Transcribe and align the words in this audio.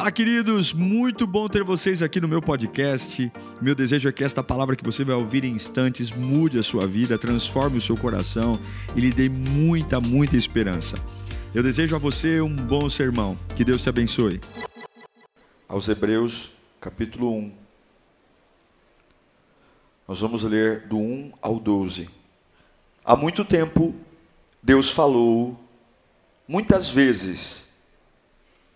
Fala, 0.00 0.10
queridos! 0.10 0.72
Muito 0.72 1.26
bom 1.26 1.46
ter 1.46 1.62
vocês 1.62 2.02
aqui 2.02 2.22
no 2.22 2.26
meu 2.26 2.40
podcast. 2.40 3.30
Meu 3.60 3.74
desejo 3.74 4.08
é 4.08 4.12
que 4.12 4.24
esta 4.24 4.42
palavra 4.42 4.74
que 4.74 4.82
você 4.82 5.04
vai 5.04 5.14
ouvir 5.14 5.44
em 5.44 5.52
instantes 5.52 6.10
mude 6.10 6.58
a 6.58 6.62
sua 6.62 6.86
vida, 6.86 7.18
transforme 7.18 7.76
o 7.76 7.82
seu 7.82 7.94
coração 7.98 8.58
e 8.96 9.00
lhe 9.00 9.10
dê 9.10 9.28
muita, 9.28 10.00
muita 10.00 10.38
esperança. 10.38 10.96
Eu 11.54 11.62
desejo 11.62 11.94
a 11.94 11.98
você 11.98 12.40
um 12.40 12.56
bom 12.56 12.88
sermão. 12.88 13.36
Que 13.54 13.62
Deus 13.62 13.82
te 13.82 13.90
abençoe. 13.90 14.40
Aos 15.68 15.86
Hebreus, 15.86 16.48
capítulo 16.80 17.36
1. 17.36 17.52
Nós 20.08 20.18
vamos 20.18 20.44
ler 20.44 20.88
do 20.88 20.96
1 20.96 21.32
ao 21.42 21.60
12. 21.60 22.08
Há 23.04 23.14
muito 23.14 23.44
tempo, 23.44 23.94
Deus 24.62 24.90
falou, 24.90 25.62
muitas 26.48 26.88
vezes, 26.88 27.68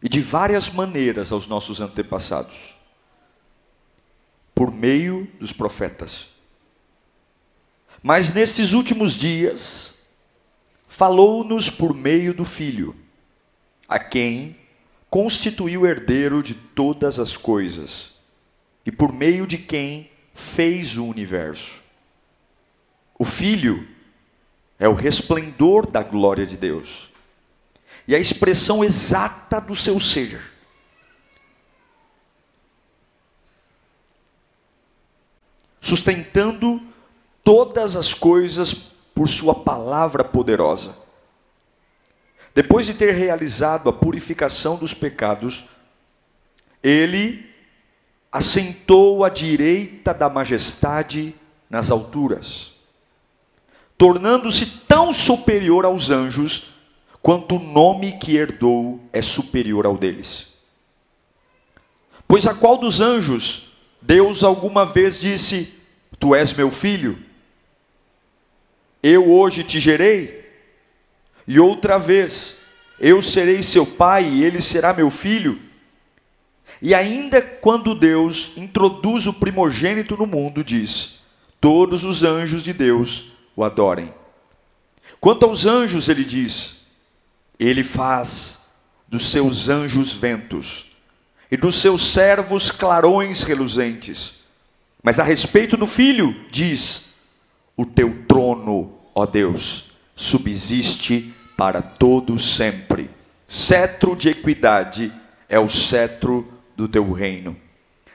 e 0.04 0.08
de 0.08 0.20
várias 0.20 0.68
maneiras 0.68 1.32
aos 1.32 1.46
nossos 1.46 1.80
antepassados, 1.80 2.76
por 4.54 4.70
meio 4.70 5.26
dos 5.40 5.50
profetas. 5.50 6.26
Mas 8.02 8.34
nestes 8.34 8.74
últimos 8.74 9.14
dias, 9.14 9.94
falou-nos 10.86 11.70
por 11.70 11.94
meio 11.94 12.34
do 12.34 12.44
Filho, 12.44 12.94
a 13.88 13.98
quem 13.98 14.58
constituiu 15.08 15.86
herdeiro 15.86 16.42
de 16.42 16.52
todas 16.52 17.18
as 17.18 17.34
coisas, 17.34 18.12
e 18.84 18.92
por 18.92 19.10
meio 19.10 19.46
de 19.46 19.56
quem 19.56 20.10
fez 20.34 20.98
o 20.98 21.06
universo. 21.06 21.80
O 23.18 23.24
Filho 23.24 23.88
é 24.78 24.86
o 24.86 24.92
resplendor 24.92 25.86
da 25.86 26.02
glória 26.02 26.44
de 26.44 26.58
Deus 26.58 27.13
e 28.06 28.14
a 28.14 28.18
expressão 28.18 28.84
exata 28.84 29.60
do 29.60 29.74
seu 29.74 29.98
ser. 29.98 30.52
Sustentando 35.80 36.80
todas 37.42 37.96
as 37.96 38.12
coisas 38.14 38.92
por 39.14 39.28
Sua 39.28 39.54
palavra 39.54 40.24
poderosa. 40.24 40.96
Depois 42.54 42.86
de 42.86 42.94
ter 42.94 43.14
realizado 43.14 43.88
a 43.88 43.92
purificação 43.92 44.76
dos 44.76 44.94
pecados, 44.94 45.66
Ele 46.82 47.48
assentou 48.30 49.24
à 49.24 49.28
direita 49.28 50.12
da 50.12 50.28
majestade 50.28 51.34
nas 51.70 51.90
alturas, 51.90 52.72
tornando-se 53.96 54.80
tão 54.80 55.12
superior 55.12 55.84
aos 55.84 56.10
anjos 56.10 56.73
quanto 57.24 57.56
o 57.56 57.58
nome 57.58 58.12
que 58.18 58.36
herdou 58.36 59.00
é 59.10 59.22
superior 59.22 59.86
ao 59.86 59.96
deles. 59.96 60.52
Pois 62.28 62.46
a 62.46 62.52
qual 62.52 62.76
dos 62.76 63.00
anjos 63.00 63.70
Deus 64.02 64.44
alguma 64.44 64.84
vez 64.84 65.18
disse: 65.18 65.72
Tu 66.18 66.34
és 66.34 66.52
meu 66.52 66.70
filho? 66.70 67.18
Eu 69.02 69.32
hoje 69.32 69.64
te 69.64 69.80
gerei? 69.80 70.44
E 71.48 71.58
outra 71.58 71.96
vez, 71.96 72.58
eu 73.00 73.22
serei 73.22 73.62
seu 73.62 73.86
pai 73.86 74.28
e 74.28 74.44
ele 74.44 74.60
será 74.60 74.92
meu 74.92 75.08
filho? 75.08 75.58
E 76.82 76.94
ainda 76.94 77.40
quando 77.40 77.94
Deus 77.94 78.52
introduz 78.54 79.26
o 79.26 79.32
primogênito 79.32 80.14
no 80.14 80.26
mundo, 80.26 80.62
diz: 80.62 81.22
Todos 81.58 82.04
os 82.04 82.22
anjos 82.22 82.62
de 82.62 82.74
Deus 82.74 83.32
o 83.56 83.64
adorem. 83.64 84.12
Quanto 85.18 85.46
aos 85.46 85.64
anjos, 85.64 86.10
ele 86.10 86.22
diz: 86.22 86.83
ele 87.58 87.84
faz 87.84 88.66
dos 89.06 89.30
seus 89.30 89.68
anjos 89.68 90.12
ventos 90.12 90.86
e 91.50 91.56
dos 91.56 91.76
seus 91.76 92.12
servos 92.12 92.70
clarões 92.70 93.44
reluzentes. 93.44 94.44
Mas 95.02 95.18
a 95.18 95.22
respeito 95.22 95.76
do 95.76 95.86
filho, 95.86 96.34
diz: 96.50 97.14
O 97.76 97.84
teu 97.86 98.24
trono, 98.26 98.98
ó 99.14 99.26
Deus, 99.26 99.92
subsiste 100.16 101.32
para 101.56 101.82
todo 101.82 102.38
sempre. 102.38 103.10
Cetro 103.46 104.16
de 104.16 104.30
equidade 104.30 105.12
é 105.48 105.58
o 105.58 105.68
cetro 105.68 106.48
do 106.76 106.88
teu 106.88 107.12
reino. 107.12 107.56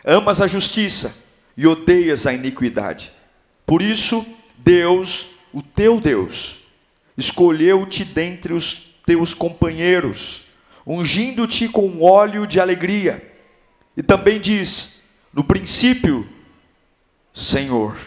Amas 0.03 0.41
a 0.41 0.47
justiça 0.47 1.23
e 1.55 1.67
odeias 1.67 2.25
a 2.25 2.33
iniquidade. 2.33 3.11
Por 3.65 3.81
isso, 3.81 4.25
Deus, 4.57 5.27
o 5.53 5.61
teu 5.61 6.01
Deus, 6.01 6.59
escolheu-te 7.15 8.03
dentre 8.03 8.53
os 8.53 8.88
teus 9.09 9.33
companheiros, 9.33 10.43
ungindo-te 10.85 11.67
com 11.67 12.03
óleo 12.03 12.45
de 12.45 12.59
alegria. 12.59 13.27
E 13.97 14.03
também 14.03 14.39
diz: 14.39 15.01
no 15.33 15.43
princípio, 15.43 16.29
Senhor, 17.33 17.97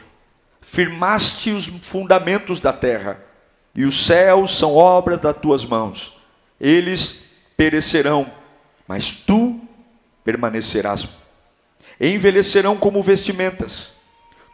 firmaste 0.61 1.51
os 1.51 1.67
fundamentos 1.67 2.61
da 2.61 2.73
terra, 2.73 3.21
e 3.75 3.85
os 3.85 4.07
céus 4.07 4.57
são 4.57 4.77
obra 4.77 5.17
das 5.17 5.37
tuas 5.39 5.65
mãos. 5.65 6.21
Eles 6.61 7.25
perecerão, 7.57 8.31
mas 8.87 9.11
tu 9.11 9.61
permanecerás. 10.23 11.09
Envelhecerão 12.01 12.77
como 12.77 13.03
vestimentas. 13.03 13.95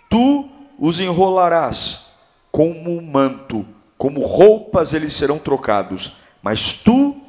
Tu 0.09 0.49
os 0.79 0.99
enrolarás 0.99 2.07
como 2.51 2.97
um 2.97 3.03
manto, 3.03 3.67
como 3.99 4.23
roupas 4.23 4.95
eles 4.95 5.13
serão 5.13 5.39
trocados 5.39 6.27
mas 6.43 6.75
tu 6.75 7.21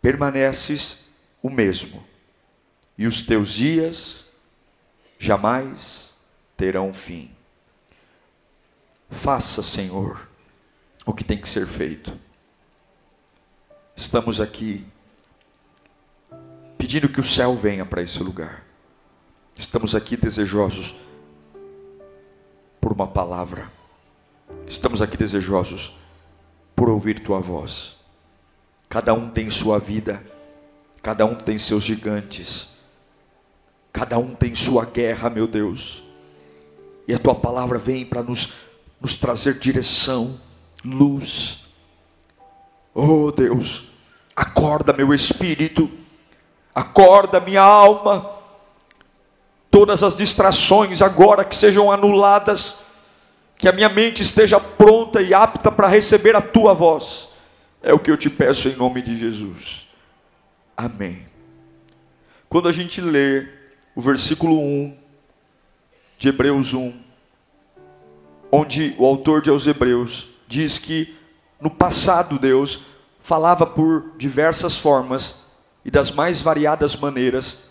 permaneces 0.00 1.04
o 1.42 1.50
mesmo, 1.50 2.04
e 2.96 3.06
os 3.06 3.26
teus 3.26 3.50
dias 3.50 4.28
jamais 5.18 6.12
terão 6.56 6.92
fim. 6.92 7.30
Faça, 9.10 9.62
Senhor, 9.62 10.28
o 11.04 11.12
que 11.12 11.24
tem 11.24 11.40
que 11.40 11.48
ser 11.48 11.66
feito. 11.66 12.16
Estamos 13.94 14.40
aqui 14.40 14.86
pedindo 16.78 17.08
que 17.08 17.20
o 17.20 17.24
céu 17.24 17.54
venha 17.54 17.84
para 17.84 18.02
esse 18.02 18.22
lugar. 18.22 18.64
Estamos 19.54 19.94
aqui 19.94 20.16
desejosos 20.16 20.96
por 22.80 22.92
uma 22.92 23.06
palavra. 23.06 23.70
Estamos 24.66 25.00
aqui 25.00 25.16
desejosos 25.16 25.96
por 26.74 26.88
ouvir 26.88 27.20
tua 27.20 27.40
voz. 27.40 28.01
Cada 28.92 29.14
um 29.14 29.30
tem 29.30 29.48
sua 29.48 29.78
vida, 29.78 30.22
cada 31.02 31.24
um 31.24 31.34
tem 31.34 31.56
seus 31.56 31.82
gigantes, 31.82 32.76
cada 33.90 34.18
um 34.18 34.34
tem 34.34 34.54
sua 34.54 34.84
guerra, 34.84 35.30
meu 35.30 35.46
Deus. 35.46 36.02
E 37.08 37.14
a 37.14 37.18
tua 37.18 37.34
palavra 37.34 37.78
vem 37.78 38.04
para 38.04 38.22
nos, 38.22 38.52
nos 39.00 39.14
trazer 39.14 39.58
direção, 39.58 40.38
luz. 40.84 41.64
Oh 42.94 43.32
Deus, 43.32 43.84
acorda 44.36 44.92
meu 44.92 45.14
espírito, 45.14 45.90
acorda 46.74 47.40
minha 47.40 47.62
alma. 47.62 48.30
Todas 49.70 50.02
as 50.02 50.14
distrações 50.18 51.00
agora 51.00 51.46
que 51.46 51.56
sejam 51.56 51.90
anuladas, 51.90 52.74
que 53.56 53.66
a 53.66 53.72
minha 53.72 53.88
mente 53.88 54.20
esteja 54.20 54.60
pronta 54.60 55.22
e 55.22 55.32
apta 55.32 55.72
para 55.72 55.88
receber 55.88 56.36
a 56.36 56.42
tua 56.42 56.74
voz. 56.74 57.31
É 57.82 57.92
o 57.92 57.98
que 57.98 58.10
eu 58.10 58.16
te 58.16 58.30
peço 58.30 58.68
em 58.68 58.76
nome 58.76 59.02
de 59.02 59.18
Jesus. 59.18 59.88
Amém. 60.76 61.26
Quando 62.48 62.68
a 62.68 62.72
gente 62.72 63.00
lê 63.00 63.48
o 63.94 64.00
versículo 64.00 64.56
1 64.56 64.96
de 66.16 66.28
Hebreus 66.28 66.72
1, 66.72 66.94
onde 68.52 68.94
o 68.98 69.04
autor 69.04 69.42
de 69.42 69.50
aos 69.50 69.66
Hebreus 69.66 70.28
diz 70.46 70.78
que 70.78 71.16
no 71.60 71.70
passado 71.70 72.38
Deus 72.38 72.82
falava 73.20 73.66
por 73.66 74.12
diversas 74.16 74.76
formas 74.76 75.42
e 75.84 75.90
das 75.90 76.12
mais 76.12 76.40
variadas 76.40 76.94
maneiras, 76.94 77.64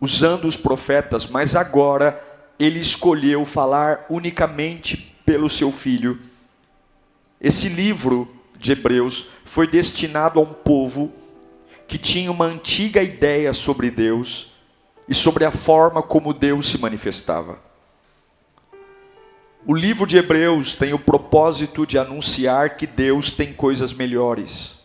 usando 0.00 0.46
os 0.46 0.56
profetas, 0.56 1.26
mas 1.26 1.56
agora 1.56 2.22
ele 2.60 2.78
escolheu 2.78 3.44
falar 3.44 4.06
unicamente 4.08 5.16
pelo 5.26 5.50
seu 5.50 5.72
filho. 5.72 6.20
Esse 7.40 7.68
livro 7.68 8.37
de 8.58 8.72
Hebreus 8.72 9.28
foi 9.44 9.66
destinado 9.66 10.38
a 10.38 10.42
um 10.42 10.52
povo 10.52 11.12
que 11.86 11.96
tinha 11.96 12.30
uma 12.30 12.44
antiga 12.44 13.02
ideia 13.02 13.52
sobre 13.52 13.90
Deus 13.90 14.52
e 15.08 15.14
sobre 15.14 15.44
a 15.44 15.50
forma 15.50 16.02
como 16.02 16.34
Deus 16.34 16.68
se 16.68 16.78
manifestava. 16.78 17.58
O 19.66 19.74
livro 19.74 20.06
de 20.06 20.16
Hebreus 20.16 20.74
tem 20.74 20.92
o 20.92 20.98
propósito 20.98 21.86
de 21.86 21.98
anunciar 21.98 22.76
que 22.76 22.86
Deus 22.86 23.30
tem 23.30 23.52
coisas 23.52 23.92
melhores. 23.92 24.78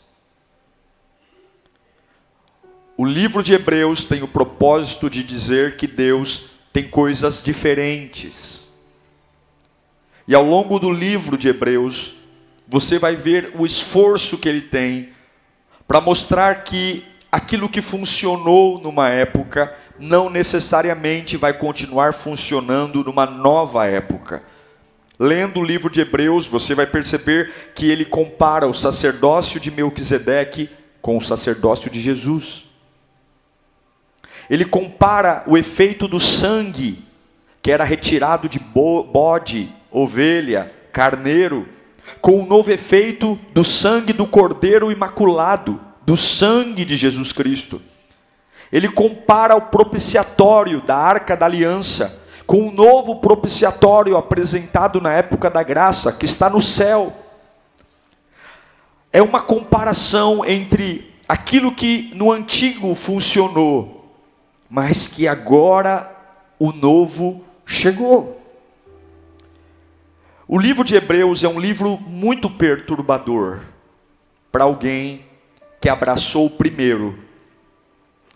O 2.95 3.05
livro 3.05 3.41
de 3.41 3.53
Hebreus 3.53 4.05
tem 4.05 4.21
o 4.21 4.27
propósito 4.27 5.09
de 5.09 5.23
dizer 5.23 5.77
que 5.77 5.87
Deus 5.87 6.51
tem 6.71 6.87
coisas 6.87 7.43
diferentes. 7.43 8.67
E 10.27 10.33
ao 10.33 10.45
longo 10.45 10.79
do 10.79 10.91
livro 10.91 11.37
de 11.37 11.49
Hebreus, 11.49 12.15
você 12.67 12.97
vai 12.97 13.15
ver 13.15 13.51
o 13.55 13.65
esforço 13.65 14.37
que 14.37 14.47
ele 14.47 14.61
tem 14.61 15.09
para 15.87 16.01
mostrar 16.01 16.63
que 16.63 17.03
aquilo 17.31 17.69
que 17.69 17.81
funcionou 17.81 18.79
numa 18.79 19.09
época 19.09 19.75
não 19.99 20.29
necessariamente 20.29 21.37
vai 21.37 21.53
continuar 21.53 22.13
funcionando 22.13 23.03
numa 23.03 23.25
nova 23.25 23.85
época. 23.85 24.43
Lendo 25.19 25.59
o 25.59 25.63
livro 25.63 25.89
de 25.89 26.01
Hebreus, 26.01 26.47
você 26.47 26.73
vai 26.73 26.87
perceber 26.87 27.51
que 27.75 27.89
ele 27.89 28.05
compara 28.05 28.67
o 28.67 28.73
sacerdócio 28.73 29.59
de 29.59 29.69
Melquisedeque 29.69 30.69
com 31.01 31.17
o 31.17 31.21
sacerdócio 31.21 31.89
de 31.89 32.01
Jesus. 32.01 32.65
Ele 34.49 34.65
compara 34.65 35.43
o 35.47 35.57
efeito 35.57 36.07
do 36.07 36.19
sangue 36.19 37.03
que 37.61 37.71
era 37.71 37.85
retirado 37.85 38.49
de 38.49 38.59
bode, 38.59 39.73
ovelha, 39.89 40.73
carneiro, 40.91 41.67
com 42.21 42.41
o 42.41 42.45
novo 42.45 42.71
efeito 42.71 43.39
do 43.53 43.63
sangue 43.63 44.13
do 44.13 44.25
cordeiro 44.25 44.91
imaculado 44.91 45.79
do 46.05 46.17
sangue 46.17 46.85
de 46.85 46.95
Jesus 46.95 47.31
Cristo. 47.31 47.81
Ele 48.71 48.89
compara 48.89 49.55
o 49.55 49.61
propiciatório 49.61 50.81
da 50.81 50.97
arca 50.97 51.35
da 51.37 51.45
aliança 51.45 52.23
com 52.45 52.67
o 52.67 52.71
novo 52.71 53.17
propiciatório 53.17 54.17
apresentado 54.17 54.99
na 54.99 55.13
época 55.13 55.49
da 55.49 55.63
graça, 55.63 56.11
que 56.11 56.25
está 56.25 56.49
no 56.49 56.61
céu. 56.61 57.13
É 59.11 59.21
uma 59.21 59.41
comparação 59.41 60.43
entre 60.43 61.13
aquilo 61.27 61.71
que 61.71 62.11
no 62.15 62.31
antigo 62.31 62.93
funcionou, 62.95 64.13
mas 64.69 65.07
que 65.07 65.27
agora 65.27 66.11
o 66.59 66.71
novo 66.71 67.43
chegou. 67.65 68.42
O 70.53 70.59
livro 70.59 70.83
de 70.83 70.93
Hebreus 70.93 71.43
é 71.43 71.47
um 71.47 71.59
livro 71.59 71.97
muito 71.97 72.47
perturbador 72.47 73.61
para 74.51 74.65
alguém 74.65 75.25
que 75.81 75.89
abraçou 75.89 76.45
o 76.45 76.49
primeiro 76.51 77.17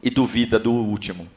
e 0.01 0.09
duvida 0.09 0.57
do 0.57 0.71
último. 0.71 1.29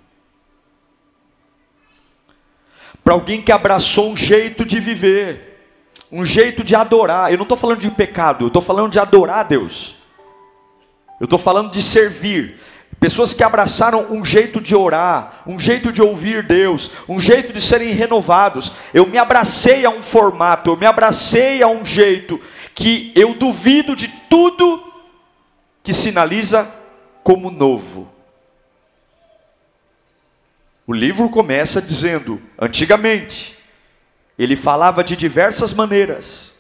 Para 3.05 3.13
alguém 3.13 3.43
que 3.43 3.53
abraçou 3.53 4.11
um 4.11 4.17
jeito 4.17 4.65
de 4.65 4.81
viver, 4.81 5.69
um 6.11 6.25
jeito 6.25 6.65
de 6.65 6.75
adorar. 6.75 7.31
Eu 7.31 7.37
não 7.37 7.43
estou 7.43 7.59
falando 7.59 7.81
de 7.81 7.91
pecado, 7.91 8.45
eu 8.45 8.49
estou 8.49 8.63
falando 8.63 8.91
de 8.91 8.99
adorar 8.99 9.41
a 9.41 9.43
Deus. 9.43 9.97
Eu 11.21 11.25
estou 11.25 11.39
falando 11.39 11.71
de 11.71 11.83
servir. 11.83 12.59
Pessoas 13.01 13.33
que 13.33 13.43
abraçaram 13.43 14.09
um 14.11 14.23
jeito 14.23 14.61
de 14.61 14.77
orar, 14.77 15.43
um 15.47 15.59
jeito 15.59 15.91
de 15.91 16.03
ouvir 16.03 16.43
Deus, 16.43 16.91
um 17.09 17.19
jeito 17.19 17.51
de 17.51 17.59
serem 17.59 17.93
renovados. 17.93 18.73
Eu 18.93 19.07
me 19.07 19.17
abracei 19.17 19.87
a 19.87 19.91
um 19.91 20.03
formato, 20.03 20.69
eu 20.69 20.77
me 20.77 20.85
abracei 20.85 21.63
a 21.63 21.67
um 21.67 21.83
jeito 21.83 22.39
que 22.75 23.11
eu 23.17 23.33
duvido 23.33 23.97
de 23.97 24.07
tudo 24.29 24.93
que 25.83 25.95
sinaliza 25.95 26.71
como 27.25 27.51
novo. 27.51 28.07
O 30.87 30.93
livro 30.93 31.31
começa 31.31 31.81
dizendo: 31.81 32.39
antigamente, 32.61 33.57
ele 34.39 34.57
falava 34.57 35.03
de 35.03 35.17
diversas 35.17 35.73
maneiras, 35.73 36.53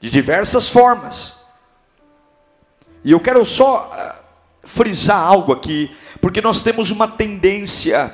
de 0.00 0.10
diversas 0.10 0.68
formas. 0.68 1.34
E 3.04 3.10
eu 3.10 3.18
quero 3.18 3.44
só 3.44 4.21
frisar 4.64 5.18
algo 5.18 5.52
aqui, 5.52 5.90
porque 6.20 6.40
nós 6.40 6.60
temos 6.60 6.90
uma 6.90 7.08
tendência 7.08 8.12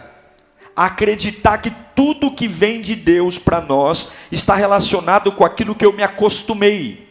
a 0.74 0.86
acreditar 0.86 1.58
que 1.58 1.72
tudo 1.94 2.30
que 2.30 2.46
vem 2.46 2.80
de 2.80 2.94
Deus 2.94 3.38
para 3.38 3.60
nós 3.60 4.12
está 4.30 4.54
relacionado 4.54 5.32
com 5.32 5.44
aquilo 5.44 5.74
que 5.74 5.84
eu 5.84 5.92
me 5.92 6.02
acostumei. 6.02 7.08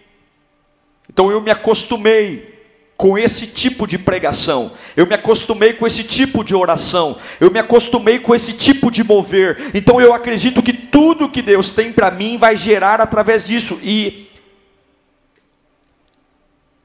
Então 1.09 1.29
eu 1.29 1.41
me 1.41 1.51
acostumei 1.51 2.55
com 2.95 3.15
esse 3.15 3.45
tipo 3.47 3.85
de 3.85 3.97
pregação, 3.97 4.71
eu 4.95 5.05
me 5.05 5.13
acostumei 5.13 5.73
com 5.73 5.85
esse 5.85 6.03
tipo 6.03 6.43
de 6.43 6.55
oração, 6.55 7.17
eu 7.39 7.51
me 7.51 7.59
acostumei 7.59 8.17
com 8.17 8.33
esse 8.33 8.53
tipo 8.53 8.89
de 8.89 9.03
mover, 9.03 9.69
então 9.75 10.01
eu 10.01 10.15
acredito 10.15 10.63
que 10.63 10.73
tudo 10.73 11.29
que 11.29 11.43
Deus 11.43 11.69
tem 11.69 11.93
para 11.93 12.09
mim 12.09 12.39
vai 12.39 12.57
gerar 12.57 12.99
através 12.99 13.45
disso, 13.45 13.79
e 13.83 14.26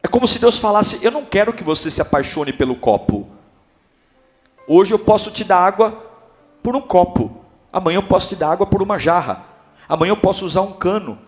é 0.03 0.09
como 0.09 0.27
se 0.27 0.39
Deus 0.39 0.59
falasse: 0.59 1.05
Eu 1.05 1.11
não 1.11 1.25
quero 1.25 1.53
que 1.53 1.65
você 1.65 1.91
se 1.91 2.01
apaixone 2.01 2.53
pelo 2.53 2.75
copo, 2.75 3.27
hoje 4.67 4.93
eu 4.93 4.99
posso 4.99 5.31
te 5.31 5.45
dar 5.45 5.59
água 5.59 6.11
por 6.63 6.77
um 6.77 6.81
copo, 6.81 7.45
amanhã 7.73 7.99
eu 7.99 8.03
posso 8.03 8.29
te 8.29 8.37
dar 8.37 8.51
água 8.51 8.67
por 8.67 8.83
uma 8.83 8.99
jarra, 8.99 9.45
amanhã 9.89 10.13
eu 10.13 10.17
posso 10.17 10.45
usar 10.45 10.63
um 10.63 10.73
cano, 10.73 11.19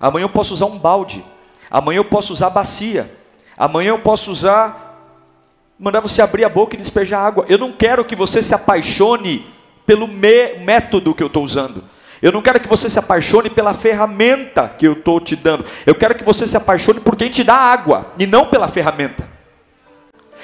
amanhã 0.00 0.24
eu 0.24 0.30
posso 0.30 0.54
usar 0.54 0.66
um 0.66 0.78
balde, 0.78 1.24
amanhã 1.70 1.98
eu 1.98 2.04
posso 2.04 2.32
usar 2.32 2.50
bacia. 2.50 3.20
Amanhã 3.60 3.90
eu 3.90 3.98
posso 3.98 4.30
usar, 4.30 5.04
mandar 5.78 6.00
você 6.00 6.22
abrir 6.22 6.46
a 6.46 6.48
boca 6.48 6.74
e 6.74 6.78
despejar 6.78 7.20
água. 7.20 7.44
Eu 7.46 7.58
não 7.58 7.70
quero 7.70 8.02
que 8.06 8.16
você 8.16 8.42
se 8.42 8.54
apaixone 8.54 9.46
pelo 9.84 10.08
me, 10.08 10.54
método 10.64 11.14
que 11.14 11.22
eu 11.22 11.26
estou 11.26 11.44
usando. 11.44 11.84
Eu 12.22 12.32
não 12.32 12.42
quero 12.42 12.60
que 12.60 12.68
você 12.68 12.90
se 12.90 12.98
apaixone 12.98 13.48
pela 13.48 13.72
ferramenta 13.72 14.68
que 14.78 14.86
eu 14.86 14.92
estou 14.92 15.20
te 15.20 15.34
dando. 15.34 15.64
Eu 15.86 15.94
quero 15.94 16.14
que 16.14 16.24
você 16.24 16.46
se 16.46 16.56
apaixone 16.56 17.00
por 17.00 17.16
quem 17.16 17.30
te 17.30 17.42
dá 17.42 17.54
água 17.54 18.12
e 18.18 18.26
não 18.26 18.46
pela 18.46 18.68
ferramenta. 18.68 19.28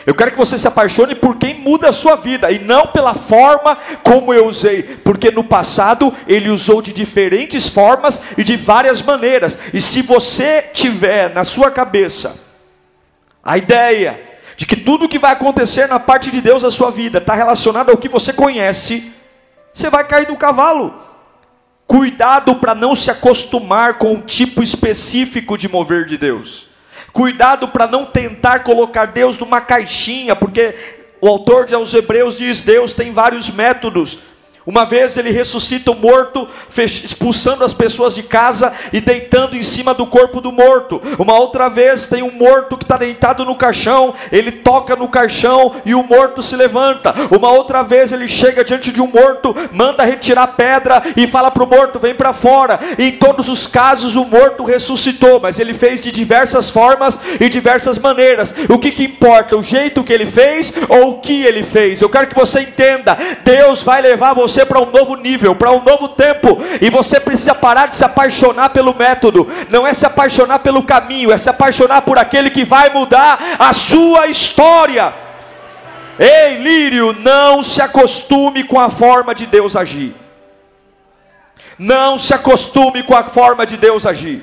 Eu 0.07 0.15
quero 0.15 0.31
que 0.31 0.37
você 0.37 0.57
se 0.57 0.69
apaixone 0.69 1.17
por 1.17 1.37
quem 1.37 1.55
muda 1.55 1.89
a 1.89 1.93
sua 1.93 2.15
vida 2.15 2.51
e 2.51 2.61
não 2.61 2.87
pela 2.87 3.13
forma 3.13 3.77
como 4.05 4.33
eu 4.33 4.47
usei, 4.47 4.83
porque 4.83 5.33
no 5.33 5.43
passado 5.43 6.15
ele 6.29 6.49
usou 6.49 6.81
de 6.81 6.93
diferentes 6.93 7.69
formas 7.69 8.23
e 8.39 8.45
de 8.45 8.57
várias 8.57 9.03
maneiras. 9.03 9.59
E 9.75 9.83
se 9.83 10.03
você 10.03 10.63
tiver 10.73 11.35
na 11.35 11.43
sua 11.43 11.73
cabeça 11.73 12.41
a 13.43 13.59
ideia 13.59 14.21
de 14.57 14.65
que 14.65 14.77
tudo 14.77 15.09
que 15.09 15.19
vai 15.19 15.33
acontecer 15.33 15.89
na 15.89 15.99
parte 15.99 16.31
de 16.31 16.41
Deus 16.41 16.63
na 16.63 16.71
sua 16.71 16.91
vida 16.91 17.19
está 17.19 17.35
relacionado 17.35 17.91
ao 17.91 17.97
que 17.97 18.09
você 18.09 18.33
conhece, 18.33 19.13
você 19.75 19.91
vai 19.91 20.05
cair 20.05 20.27
do 20.27 20.37
cavalo. 20.37 21.06
Cuidado 21.87 22.57
para 22.57 22.75
não 22.75 22.97
se 22.97 23.11
acostumar 23.11 23.99
com 23.99 24.15
um 24.15 24.21
tipo 24.21 24.63
específico 24.63 25.57
de 25.57 25.69
mover 25.69 26.05
de 26.05 26.19
Deus. 26.19 26.67
Cuidado 27.13 27.69
para 27.69 27.87
não 27.87 28.05
tentar 28.05 28.61
colocar 28.61 29.07
Deus 29.07 29.39
numa 29.39 29.61
caixinha, 29.61 30.35
porque 30.35 30.75
o 31.21 31.29
autor 31.29 31.73
aos 31.73 31.95
Hebreus 31.95 32.37
diz: 32.37 32.63
Deus 32.63 32.93
tem 32.93 33.13
vários 33.13 33.51
métodos. 33.51 34.19
Uma 34.67 34.85
vez 34.85 35.17
ele 35.17 35.31
ressuscita 35.31 35.93
o 35.93 35.95
morto, 35.95 36.49
expulsando 36.77 37.65
as 37.65 37.73
pessoas 37.73 38.17
de 38.17 38.23
casa 38.25 38.73
e 38.93 39.01
deitando 39.01 39.57
em 39.57 39.63
cima 39.63 39.95
do 39.95 40.05
corpo 40.07 40.41
do 40.41 40.51
morto. 40.51 41.01
Uma 41.21 41.39
outra 41.39 41.69
vez 41.69 42.07
tem 42.07 42.21
um 42.21 42.33
morto 42.33 42.77
que 42.77 42.83
está 42.83 42.97
deitado 42.97 43.45
no 43.45 43.55
caixão, 43.55 44.13
ele 44.33 44.51
toca 44.51 44.97
no 44.97 45.07
caixão 45.07 45.73
e 45.85 45.95
o 45.95 46.03
morto 46.03 46.43
se 46.43 46.57
levanta. 46.57 47.15
Uma 47.31 47.53
outra 47.53 47.85
vez 47.85 48.13
ele 48.13 48.27
chega 48.27 48.65
diante 48.65 48.91
de 48.91 49.01
um 49.01 49.07
morto, 49.07 49.55
manda 49.71 50.03
retirar 50.03 50.49
pedra 50.49 51.01
e 51.17 51.29
fala 51.29 51.49
para 51.49 51.63
o 51.63 51.67
morto: 51.69 52.01
vem 52.01 52.15
para 52.15 52.33
fora. 52.33 52.81
E 52.99 53.05
em 53.05 53.13
todos 53.13 53.49
os 53.49 53.69
casos 53.69 54.17
o 54.17 54.25
morto 54.25 54.65
ressuscitou, 54.65 55.39
mas 55.39 55.61
ele 55.61 55.75
fez 55.75 56.03
de 56.03 56.11
diversas 56.11 56.69
formas 56.69 57.21
e 57.41 57.49
diversas 57.49 57.99
maneiras. 57.99 58.53
O 58.69 58.81
que, 58.81 58.91
que 58.91 59.05
importa? 59.05 59.57
O 59.57 59.63
jeito 59.63 60.03
que 60.03 60.13
ele 60.13 60.27
fez 60.27 60.75
ou 60.89 61.11
o 61.11 61.21
que 61.21 61.45
ele 61.45 61.63
fez? 61.63 62.01
Eu 62.01 62.09
quero 62.09 62.27
que 62.27 62.35
você 62.35 62.63
entenda: 62.63 63.17
Deus 63.45 63.85
vai 63.85 64.03
levar 64.03 64.35
você 64.35 64.56
você 64.57 64.65
para 64.65 64.81
um 64.81 64.91
novo 64.91 65.17
nível, 65.17 65.55
para 65.55 65.71
um 65.73 65.83
novo 65.83 66.09
tempo, 66.09 66.59
e 66.81 66.89
você 66.89 67.21
precisa 67.21 67.55
parar 67.55 67.89
de 67.89 67.97
se 67.97 68.05
apaixonar 68.05 68.71
pelo 68.71 68.95
método, 68.95 69.47
não 69.69 69.87
é 69.87 69.93
se 69.93 70.07
apaixonar 70.07 70.61
pelo 70.61 70.83
caminho, 70.83 71.31
é 71.31 71.37
se 71.37 71.51
apaixonar 71.51 72.03
por 72.03 72.19
aquele 72.19 72.49
que 72.49 72.65
vai 72.65 72.89
mudar 72.89 73.57
a 73.59 73.73
sua 73.75 74.29
história. 74.29 75.13
Ei, 76.19 76.57
Lírio, 76.57 77.15
não 77.21 77.63
se 77.63 77.83
acostume 77.83 78.65
com 78.65 78.81
a 78.81 78.89
forma 78.89 79.35
de 79.35 79.45
Deus 79.45 79.77
agir. 79.77 80.15
Não 81.79 82.19
se 82.19 82.33
acostume 82.33 83.03
com 83.03 83.15
a 83.15 83.25
forma 83.25 83.67
de 83.67 83.77
Deus 83.77 84.07
agir. 84.07 84.43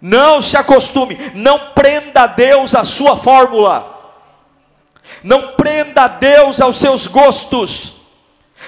Não 0.00 0.40
se 0.40 0.56
acostume, 0.56 1.18
não 1.34 1.58
prenda 1.74 2.28
Deus 2.28 2.76
à 2.76 2.84
sua 2.84 3.16
fórmula. 3.16 3.94
Não 5.24 5.54
prenda 5.54 6.06
Deus 6.06 6.60
aos 6.60 6.76
seus 6.76 7.08
gostos. 7.08 7.95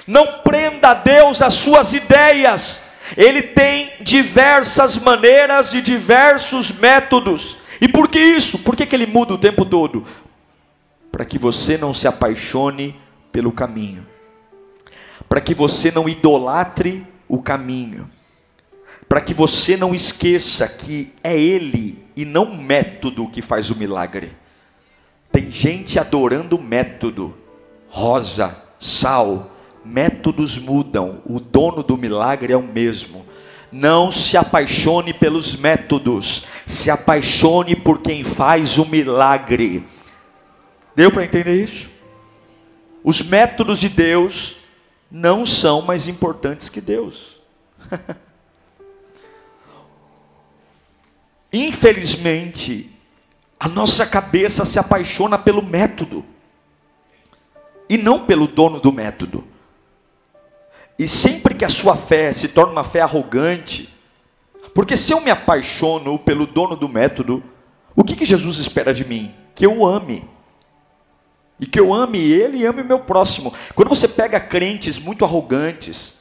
Não 0.07 0.40
prenda 0.40 0.88
a 0.88 0.95
Deus 0.95 1.42
as 1.42 1.54
suas 1.54 1.92
ideias. 1.92 2.83
Ele 3.16 3.42
tem 3.42 3.92
diversas 4.00 4.97
maneiras 4.97 5.73
e 5.75 5.80
diversos 5.80 6.73
métodos. 6.73 7.57
E 7.80 7.88
por 7.88 8.09
que 8.09 8.18
isso? 8.18 8.59
Por 8.59 8.76
que, 8.76 8.87
que 8.87 8.95
ele 8.95 9.07
muda 9.07 9.35
o 9.35 9.38
tempo 9.38 9.64
todo? 9.64 10.07
Para 11.11 11.25
que 11.25 11.38
você 11.38 11.78
não 11.78 11.95
se 11.95 12.07
apaixone 12.07 12.99
pelo 13.33 13.52
caminho. 13.52 14.07
Para 15.28 15.40
que 15.40 15.54
você 15.54 15.90
não 15.90 16.09
idolatre 16.09 17.07
o 17.28 17.42
caminho. 17.42 18.11
Para 19.09 19.21
que 19.21 19.33
você 19.33 19.76
não 19.76 19.95
esqueça 19.95 20.68
que 20.68 21.12
é 21.23 21.38
Ele 21.38 22.04
e 22.16 22.25
não 22.25 22.45
o 22.45 22.59
método 22.59 23.28
que 23.28 23.40
faz 23.40 23.71
o 23.71 23.76
milagre. 23.76 24.33
Tem 25.30 25.50
gente 25.50 25.99
adorando 25.99 26.57
o 26.57 26.62
método. 26.62 27.35
Rosa, 27.88 28.61
sal, 28.78 29.50
métodos 29.88 30.59
mudam, 30.59 31.23
o 31.25 31.40
dono 31.40 31.83
do 31.83 31.97
milagre 31.97 32.52
é 32.52 32.57
o 32.57 32.62
mesmo. 32.62 33.26
Não 33.73 34.12
se 34.12 34.37
apaixone 34.37 35.12
pelos 35.12 35.57
métodos, 35.57 36.47
se 36.66 36.90
apaixone 36.90 37.75
por 37.75 38.00
quem 38.00 38.23
faz 38.25 38.78
o 38.78 38.87
milagre. 38.87 39.85
Deu 40.95 41.11
para 41.11 41.25
entender 41.25 41.62
isso? 41.62 41.90
Os 43.02 43.23
métodos 43.23 43.78
de 43.80 43.88
Deus 43.88 44.57
não 45.11 45.47
são 45.47 45.83
mais 45.83 46.09
importantes 46.09 46.68
que 46.68 46.80
Deus. 46.80 47.40
Infelizmente, 51.52 52.90
a 53.59 53.68
nossa 53.68 54.07
cabeça 54.07 54.64
se 54.64 54.78
apaixona 54.78 55.38
pelo 55.38 55.62
método 55.62 56.25
e 57.88 57.97
não 57.97 58.25
pelo 58.26 58.47
dono 58.47 58.78
do 58.78 58.92
método. 58.92 59.45
E 60.98 61.06
sempre 61.06 61.54
que 61.54 61.64
a 61.64 61.68
sua 61.68 61.94
fé 61.94 62.32
se 62.32 62.48
torna 62.48 62.72
uma 62.72 62.84
fé 62.84 63.00
arrogante, 63.00 63.94
porque 64.74 64.96
se 64.96 65.12
eu 65.12 65.20
me 65.20 65.30
apaixono 65.30 66.18
pelo 66.18 66.46
dono 66.46 66.74
do 66.74 66.88
método, 66.88 67.42
o 67.94 68.02
que, 68.02 68.16
que 68.16 68.24
Jesus 68.24 68.58
espera 68.58 68.92
de 68.92 69.04
mim? 69.04 69.32
Que 69.54 69.64
eu 69.64 69.86
ame. 69.86 70.28
E 71.60 71.66
que 71.66 71.78
eu 71.78 71.92
ame 71.92 72.18
ele 72.18 72.58
e 72.58 72.66
ame 72.66 72.82
o 72.82 72.84
meu 72.84 73.00
próximo. 73.00 73.52
Quando 73.74 73.88
você 73.88 74.06
pega 74.06 74.38
crentes 74.38 74.96
muito 74.98 75.24
arrogantes, 75.24 76.18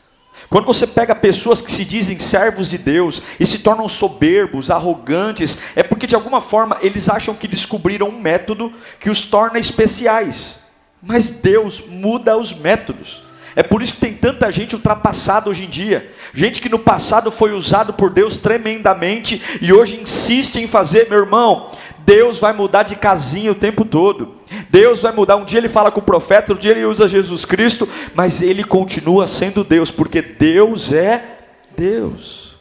quando 0.49 0.65
você 0.65 0.87
pega 0.87 1.13
pessoas 1.13 1.61
que 1.61 1.71
se 1.71 1.83
dizem 1.83 2.17
servos 2.19 2.69
de 2.69 2.77
Deus 2.77 3.21
e 3.39 3.45
se 3.45 3.59
tornam 3.59 3.89
soberbos, 3.89 4.71
arrogantes, 4.71 5.59
é 5.75 5.83
porque 5.83 6.07
de 6.07 6.15
alguma 6.15 6.39
forma 6.39 6.77
eles 6.81 7.09
acham 7.09 7.35
que 7.35 7.47
descobriram 7.47 8.09
um 8.09 8.19
método 8.19 8.71
que 8.99 9.09
os 9.09 9.21
torna 9.21 9.59
especiais. 9.59 10.65
Mas 11.01 11.29
Deus 11.29 11.83
muda 11.87 12.37
os 12.37 12.53
métodos. 12.53 13.26
É 13.57 13.63
por 13.63 13.81
isso 13.81 13.95
que 13.95 14.01
tem 14.01 14.13
tanta 14.13 14.51
gente 14.51 14.75
ultrapassada 14.75 15.49
hoje 15.49 15.65
em 15.65 15.67
dia. 15.67 16.13
Gente 16.31 16.61
que 16.61 16.69
no 16.69 16.77
passado 16.77 17.31
foi 17.31 17.53
usado 17.53 17.91
por 17.91 18.11
Deus 18.11 18.37
tremendamente 18.37 19.41
e 19.59 19.73
hoje 19.73 19.99
insiste 19.99 20.57
em 20.57 20.67
fazer, 20.67 21.09
meu 21.09 21.17
irmão, 21.17 21.71
Deus 22.05 22.37
vai 22.37 22.53
mudar 22.53 22.83
de 22.83 22.95
casinha 22.95 23.51
o 23.51 23.55
tempo 23.55 23.83
todo. 23.83 24.35
Deus 24.69 25.01
vai 25.01 25.11
mudar. 25.11 25.37
Um 25.37 25.43
dia 25.43 25.57
ele 25.57 25.67
fala 25.67 25.89
com 25.89 25.99
o 25.99 26.03
profeta, 26.03 26.51
outro 26.53 26.61
dia 26.61 26.69
ele 26.69 26.85
usa 26.85 27.07
Jesus 27.07 27.45
Cristo, 27.45 27.89
mas 28.13 28.43
ele 28.43 28.63
continua 28.63 29.25
sendo 29.25 29.63
Deus, 29.63 29.89
porque 29.89 30.21
Deus 30.21 30.93
é 30.93 31.39
Deus. 31.75 32.59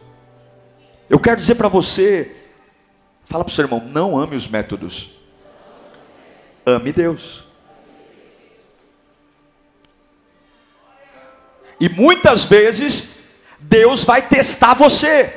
Eu 1.11 1.19
quero 1.19 1.37
dizer 1.37 1.57
para 1.57 1.69
você, 1.69 2.35
fala 3.27 3.45
para 3.45 3.53
o 3.53 3.55
seu 3.55 3.67
irmão, 3.67 3.85
não 3.87 4.19
ame 4.19 4.35
os 4.35 4.49
métodos, 4.49 5.11
ame 6.65 6.91
Deus. 6.91 7.46
E 11.81 11.89
muitas 11.89 12.45
vezes 12.45 13.17
Deus 13.59 14.05
vai 14.05 14.23
testar 14.23 14.75
você, 14.75 15.33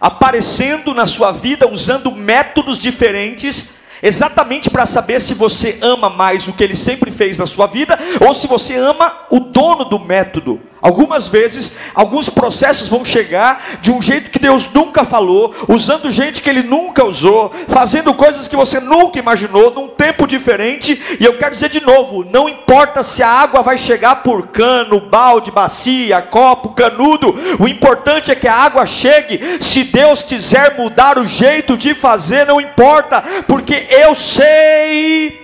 aparecendo 0.00 0.92
na 0.92 1.06
sua 1.06 1.32
vida 1.32 1.68
usando 1.68 2.10
métodos 2.10 2.78
diferentes 2.78 3.82
exatamente 4.02 4.68
para 4.68 4.84
saber 4.84 5.20
se 5.20 5.32
você 5.32 5.78
ama 5.80 6.10
mais 6.10 6.48
o 6.48 6.52
que 6.52 6.64
ele 6.64 6.74
sempre 6.74 7.10
fez 7.12 7.38
na 7.38 7.46
sua 7.46 7.68
vida 7.68 7.96
ou 8.20 8.34
se 8.34 8.48
você 8.48 8.76
ama 8.76 9.26
o 9.30 9.38
dono 9.38 9.84
do 9.84 9.98
método. 9.98 10.60
Algumas 10.82 11.28
vezes, 11.28 11.76
alguns 11.94 12.28
processos 12.28 12.88
vão 12.88 13.04
chegar 13.04 13.78
de 13.80 13.92
um 13.92 14.02
jeito 14.02 14.30
que 14.30 14.38
Deus 14.40 14.68
nunca 14.72 15.04
falou, 15.04 15.54
usando 15.68 16.10
gente 16.10 16.42
que 16.42 16.50
Ele 16.50 16.64
nunca 16.64 17.04
usou, 17.04 17.54
fazendo 17.68 18.12
coisas 18.12 18.48
que 18.48 18.56
você 18.56 18.80
nunca 18.80 19.16
imaginou, 19.16 19.72
num 19.72 19.86
tempo 19.86 20.26
diferente. 20.26 21.00
E 21.20 21.24
eu 21.24 21.38
quero 21.38 21.54
dizer 21.54 21.68
de 21.68 21.80
novo: 21.80 22.26
não 22.28 22.48
importa 22.48 23.04
se 23.04 23.22
a 23.22 23.28
água 23.28 23.62
vai 23.62 23.78
chegar 23.78 24.24
por 24.24 24.48
cano, 24.48 24.98
balde, 25.00 25.52
bacia, 25.52 26.20
copo, 26.20 26.70
canudo, 26.70 27.32
o 27.60 27.68
importante 27.68 28.32
é 28.32 28.34
que 28.34 28.48
a 28.48 28.54
água 28.56 28.84
chegue. 28.84 29.40
Se 29.60 29.84
Deus 29.84 30.24
quiser 30.24 30.76
mudar 30.76 31.16
o 31.16 31.28
jeito 31.28 31.76
de 31.76 31.94
fazer, 31.94 32.44
não 32.44 32.60
importa, 32.60 33.22
porque 33.46 33.86
eu 33.88 34.16
sei 34.16 35.40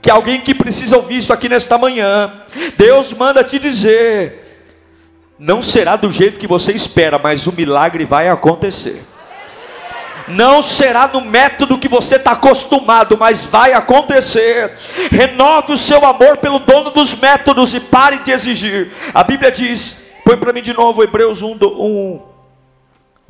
que 0.00 0.08
alguém 0.08 0.40
que 0.40 0.54
precisa 0.54 0.96
ouvir 0.96 1.16
isso 1.16 1.32
aqui 1.32 1.48
nesta 1.48 1.76
manhã, 1.76 2.32
Deus 2.76 3.12
manda 3.12 3.42
te 3.42 3.58
dizer 3.58 4.44
não 5.38 5.62
será 5.62 5.94
do 5.94 6.10
jeito 6.10 6.40
que 6.40 6.46
você 6.46 6.72
espera, 6.72 7.18
mas 7.18 7.46
o 7.46 7.52
milagre 7.52 8.04
vai 8.04 8.28
acontecer. 8.28 9.04
Não 10.26 10.60
será 10.60 11.06
no 11.08 11.20
método 11.20 11.78
que 11.78 11.88
você 11.88 12.16
está 12.16 12.32
acostumado, 12.32 13.16
mas 13.16 13.46
vai 13.46 13.72
acontecer. 13.72 14.76
Renove 15.10 15.72
o 15.72 15.78
seu 15.78 16.04
amor 16.04 16.38
pelo 16.38 16.58
dono 16.58 16.90
dos 16.90 17.14
métodos 17.14 17.72
e 17.72 17.80
pare 17.80 18.18
de 18.18 18.32
exigir. 18.32 18.92
A 19.14 19.22
Bíblia 19.22 19.50
diz, 19.50 20.04
põe 20.24 20.36
para 20.36 20.52
mim 20.52 20.60
de 20.60 20.74
novo 20.74 21.02
Hebreus 21.02 21.40
1, 21.40 21.56
1. 21.62 22.22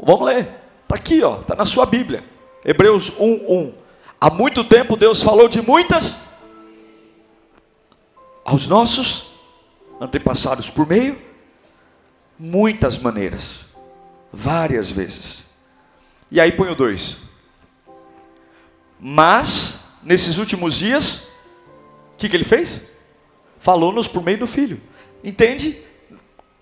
Vamos 0.03 0.27
ler. 0.27 0.49
Está 0.83 0.97
aqui, 0.97 1.23
ó, 1.23 1.41
está 1.41 1.55
na 1.55 1.67
sua 1.67 1.85
Bíblia. 1.85 2.25
Hebreus 2.65 3.13
1, 3.19 3.25
1. 3.49 3.73
Há 4.21 4.31
muito 4.31 4.65
tempo 4.65 4.97
Deus 4.97 5.23
falou 5.23 5.47
de 5.47 5.63
muitas 5.63 6.27
aos 8.45 8.67
nossos 8.67 9.29
antepassados 10.01 10.71
por 10.71 10.87
meio 10.87 11.28
muitas 12.39 12.99
maneiras, 12.99 13.61
várias 14.33 14.91
vezes. 14.91 15.43
E 16.31 16.41
aí 16.41 16.53
põe 16.53 16.71
o 16.71 16.75
2. 16.75 17.19
Mas, 19.01 19.85
nesses 20.03 20.39
últimos 20.39 20.75
dias, 20.75 21.29
o 22.15 22.17
que, 22.19 22.29
que 22.29 22.37
ele 22.37 22.45
fez? 22.45 22.91
Falou-nos 23.59 24.07
por 24.07 24.23
meio 24.23 24.39
do 24.39 24.47
filho. 24.47 24.81
Entende? 25.23 25.83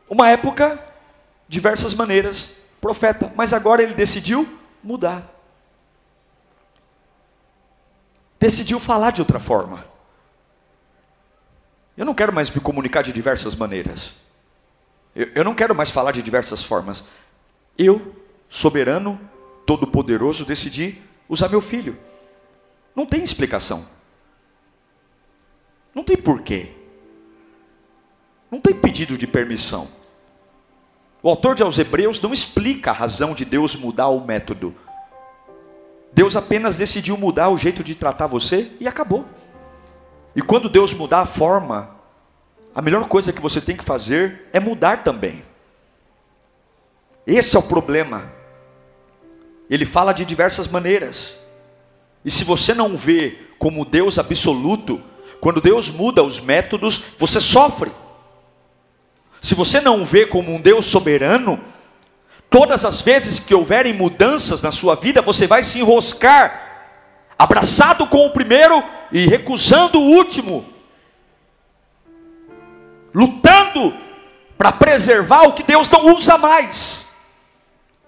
Uma 0.09 0.31
época, 0.31 0.83
diversas 1.49 1.93
maneiras, 1.95 2.59
profeta, 2.81 3.33
mas 3.37 3.53
agora 3.53 3.83
ele 3.83 3.95
decidiu 3.95 4.49
mudar. 4.83 5.33
Decidiu 8.39 8.79
falar 8.79 9.11
de 9.11 9.21
outra 9.21 9.41
forma. 9.41 9.85
Eu 11.97 12.05
não 12.05 12.15
quero 12.15 12.33
mais 12.33 12.51
me 12.51 12.61
comunicar 12.61 13.03
de 13.03 13.13
diversas 13.13 13.55
maneiras. 13.55 14.15
Eu, 15.17 15.29
eu 15.37 15.45
não 15.45 15.55
quero 15.55 15.75
mais 15.75 15.91
falar 15.91 16.13
de 16.13 16.23
diversas 16.23 16.63
formas. 16.63 17.09
Eu, 17.79 18.15
soberano, 18.51 19.19
todo-poderoso, 19.65 20.45
decidi 20.45 21.01
usar 21.27 21.49
meu 21.49 21.63
filho. 21.63 21.99
Não 22.95 23.07
tem 23.07 23.23
explicação. 23.23 23.89
Não 25.95 26.05
tem 26.05 26.17
porquê. 26.19 26.73
Não 28.51 28.61
tem 28.61 28.75
pedido 28.75 29.17
de 29.17 29.27
permissão. 29.27 29.89
O 31.23 31.31
autor 31.31 31.55
de 31.55 31.63
aos 31.63 31.79
Hebreus 31.79 32.21
não 32.21 32.33
explica 32.33 32.91
a 32.91 32.95
razão 32.95 33.35
de 33.35 33.45
Deus 33.45 33.75
mudar 33.75 34.09
o 34.09 34.25
método. 34.25 34.75
Deus 36.13 36.37
apenas 36.37 36.77
decidiu 36.77 37.17
mudar 37.17 37.49
o 37.49 37.59
jeito 37.59 37.83
de 37.83 37.95
tratar 37.95 38.27
você 38.27 38.71
e 38.79 38.87
acabou. 38.87 39.25
E 40.35 40.43
quando 40.43 40.69
Deus 40.69 40.93
mudar 40.93 41.21
a 41.21 41.27
forma 41.27 41.96
a 42.77 42.83
melhor 42.83 43.09
coisa 43.09 43.33
que 43.33 43.41
você 43.41 43.59
tem 43.59 43.75
que 43.75 43.83
fazer 43.83 44.51
é 44.53 44.61
mudar 44.61 45.03
também. 45.03 45.43
Esse 47.27 47.57
é 47.57 47.59
o 47.59 47.63
problema. 47.63 48.31
Ele 49.71 49.87
fala 49.87 50.13
de 50.13 50.27
diversas 50.27 50.69
maneiras. 50.69 51.39
E 52.23 52.31
se 52.31 52.45
você 52.45 52.75
não 52.75 52.95
vê 52.95 53.39
como 53.59 53.83
Deus 53.83 54.19
absoluto, 54.19 55.01
quando 55.41 55.59
Deus 55.59 55.89
muda 55.89 56.23
os 56.23 56.39
métodos, 56.39 57.03
você 57.17 57.41
sofre. 57.41 57.91
Se 59.41 59.55
você 59.55 59.81
não 59.81 60.05
vê 60.05 60.27
como 60.27 60.55
um 60.55 60.61
Deus 60.61 60.85
soberano, 60.85 61.59
todas 62.51 62.85
as 62.85 63.01
vezes 63.01 63.39
que 63.39 63.55
houverem 63.55 63.95
mudanças 63.95 64.61
na 64.61 64.71
sua 64.71 64.95
vida, 64.97 65.23
você 65.23 65.47
vai 65.47 65.63
se 65.63 65.79
enroscar, 65.79 66.91
abraçado 67.39 68.07
com 68.07 68.27
o 68.27 68.33
primeiro 68.33 68.85
e 69.11 69.27
recusando 69.27 69.99
o 69.99 70.11
último 70.11 70.76
lutando 73.17 73.97
para 74.59 74.71
preservar 74.71 75.45
o 75.45 75.55
que 75.55 75.63
Deus 75.63 75.89
não 75.89 76.15
usa 76.15 76.37
mais. 76.37 77.07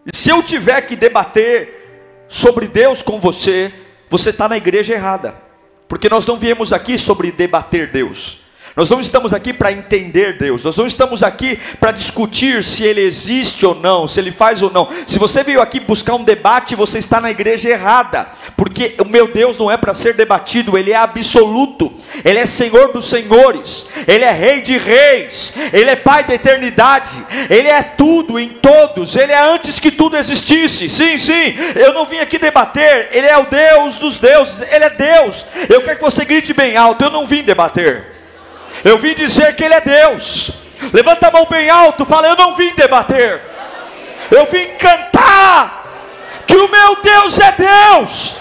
E 0.04 0.14
se 0.14 0.28
eu 0.28 0.42
tiver 0.42 0.82
que 0.82 0.94
debater 0.94 2.26
sobre 2.28 2.68
Deus 2.68 3.00
com 3.00 3.18
você, 3.18 3.72
você 4.10 4.28
está 4.28 4.46
na 4.46 4.58
igreja 4.58 4.92
errada, 4.92 5.34
porque 5.88 6.10
nós 6.10 6.26
não 6.26 6.36
viemos 6.36 6.74
aqui 6.74 6.98
sobre 6.98 7.32
debater 7.32 7.90
Deus. 7.90 8.40
Nós 8.78 8.88
não 8.88 9.00
estamos 9.00 9.34
aqui 9.34 9.52
para 9.52 9.72
entender 9.72 10.38
Deus, 10.38 10.62
nós 10.62 10.76
não 10.76 10.86
estamos 10.86 11.24
aqui 11.24 11.58
para 11.80 11.90
discutir 11.90 12.62
se 12.62 12.84
Ele 12.84 13.00
existe 13.00 13.66
ou 13.66 13.74
não, 13.74 14.06
se 14.06 14.20
Ele 14.20 14.30
faz 14.30 14.62
ou 14.62 14.70
não. 14.70 14.88
Se 15.04 15.18
você 15.18 15.42
veio 15.42 15.60
aqui 15.60 15.80
buscar 15.80 16.14
um 16.14 16.22
debate, 16.22 16.76
você 16.76 17.00
está 17.00 17.20
na 17.20 17.28
igreja 17.28 17.68
errada, 17.68 18.28
porque 18.56 18.94
o 19.00 19.04
meu 19.04 19.32
Deus 19.32 19.58
não 19.58 19.68
é 19.68 19.76
para 19.76 19.92
ser 19.94 20.14
debatido, 20.14 20.78
Ele 20.78 20.92
é 20.92 20.96
absoluto, 20.96 21.92
Ele 22.24 22.38
é 22.38 22.46
Senhor 22.46 22.92
dos 22.92 23.10
senhores, 23.10 23.88
Ele 24.06 24.22
é 24.22 24.30
Rei 24.30 24.60
de 24.60 24.78
reis, 24.78 25.54
Ele 25.72 25.90
é 25.90 25.96
Pai 25.96 26.22
da 26.22 26.34
eternidade, 26.34 27.10
Ele 27.50 27.66
é 27.66 27.82
tudo 27.82 28.38
em 28.38 28.48
todos, 28.48 29.16
Ele 29.16 29.32
é 29.32 29.54
antes 29.54 29.80
que 29.80 29.90
tudo 29.90 30.16
existisse. 30.16 30.88
Sim, 30.88 31.18
sim, 31.18 31.56
eu 31.74 31.92
não 31.92 32.06
vim 32.06 32.18
aqui 32.18 32.38
debater, 32.38 33.08
Ele 33.10 33.26
é 33.26 33.36
o 33.36 33.46
Deus 33.46 33.98
dos 33.98 34.18
deuses, 34.18 34.62
Ele 34.70 34.84
é 34.84 34.90
Deus. 34.90 35.44
Eu 35.68 35.82
quero 35.82 35.96
que 35.96 36.04
você 36.04 36.24
grite 36.24 36.54
bem 36.54 36.76
alto, 36.76 37.02
eu 37.02 37.10
não 37.10 37.26
vim 37.26 37.42
debater. 37.42 38.17
Eu 38.84 38.98
vim 38.98 39.14
dizer 39.14 39.54
que 39.56 39.64
Ele 39.64 39.74
é 39.74 39.80
Deus. 39.80 40.50
Levanta 40.92 41.28
a 41.28 41.30
mão 41.30 41.46
bem 41.46 41.68
alto, 41.68 42.04
fala: 42.04 42.28
Eu 42.28 42.36
não 42.36 42.54
vim 42.54 42.72
debater. 42.74 43.40
Eu 44.30 44.46
vim 44.46 44.66
cantar 44.78 45.86
que 46.46 46.56
o 46.56 46.68
meu 46.68 46.96
Deus 47.02 47.38
é 47.38 47.52
Deus. 47.52 48.38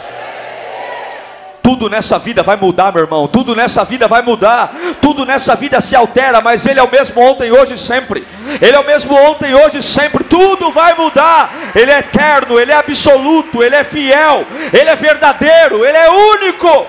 Tudo 1.68 1.90
nessa 1.90 2.18
vida 2.18 2.42
vai 2.42 2.56
mudar, 2.56 2.94
meu 2.94 3.04
irmão. 3.04 3.28
Tudo 3.28 3.54
nessa 3.54 3.84
vida 3.84 4.08
vai 4.08 4.22
mudar. 4.22 4.74
Tudo 5.02 5.26
nessa 5.26 5.54
vida 5.54 5.82
se 5.82 5.98
altera, 5.98 6.40
mas 6.40 6.66
Ele 6.66 6.80
é 6.80 6.84
o 6.84 6.90
mesmo 6.90 7.22
ontem, 7.22 7.52
hoje 7.52 7.74
e 7.74 7.78
sempre. 7.78 8.26
Ele 8.62 8.74
é 8.74 8.80
o 8.80 8.86
mesmo 8.86 9.14
ontem, 9.14 9.54
hoje 9.54 9.80
e 9.80 9.84
sempre. 9.84 10.24
Tudo 10.24 10.72
vai 10.72 10.94
mudar. 10.94 11.52
Ele 11.76 11.92
é 11.92 12.00
eterno, 12.00 12.58
Ele 12.58 12.72
é 12.72 12.76
absoluto, 12.76 13.62
Ele 13.62 13.76
é 13.76 13.84
fiel, 13.84 14.46
Ele 14.72 14.90
é 14.90 14.96
verdadeiro, 14.96 15.86
Ele 15.86 15.98
é 15.98 16.10
único. 16.10 16.88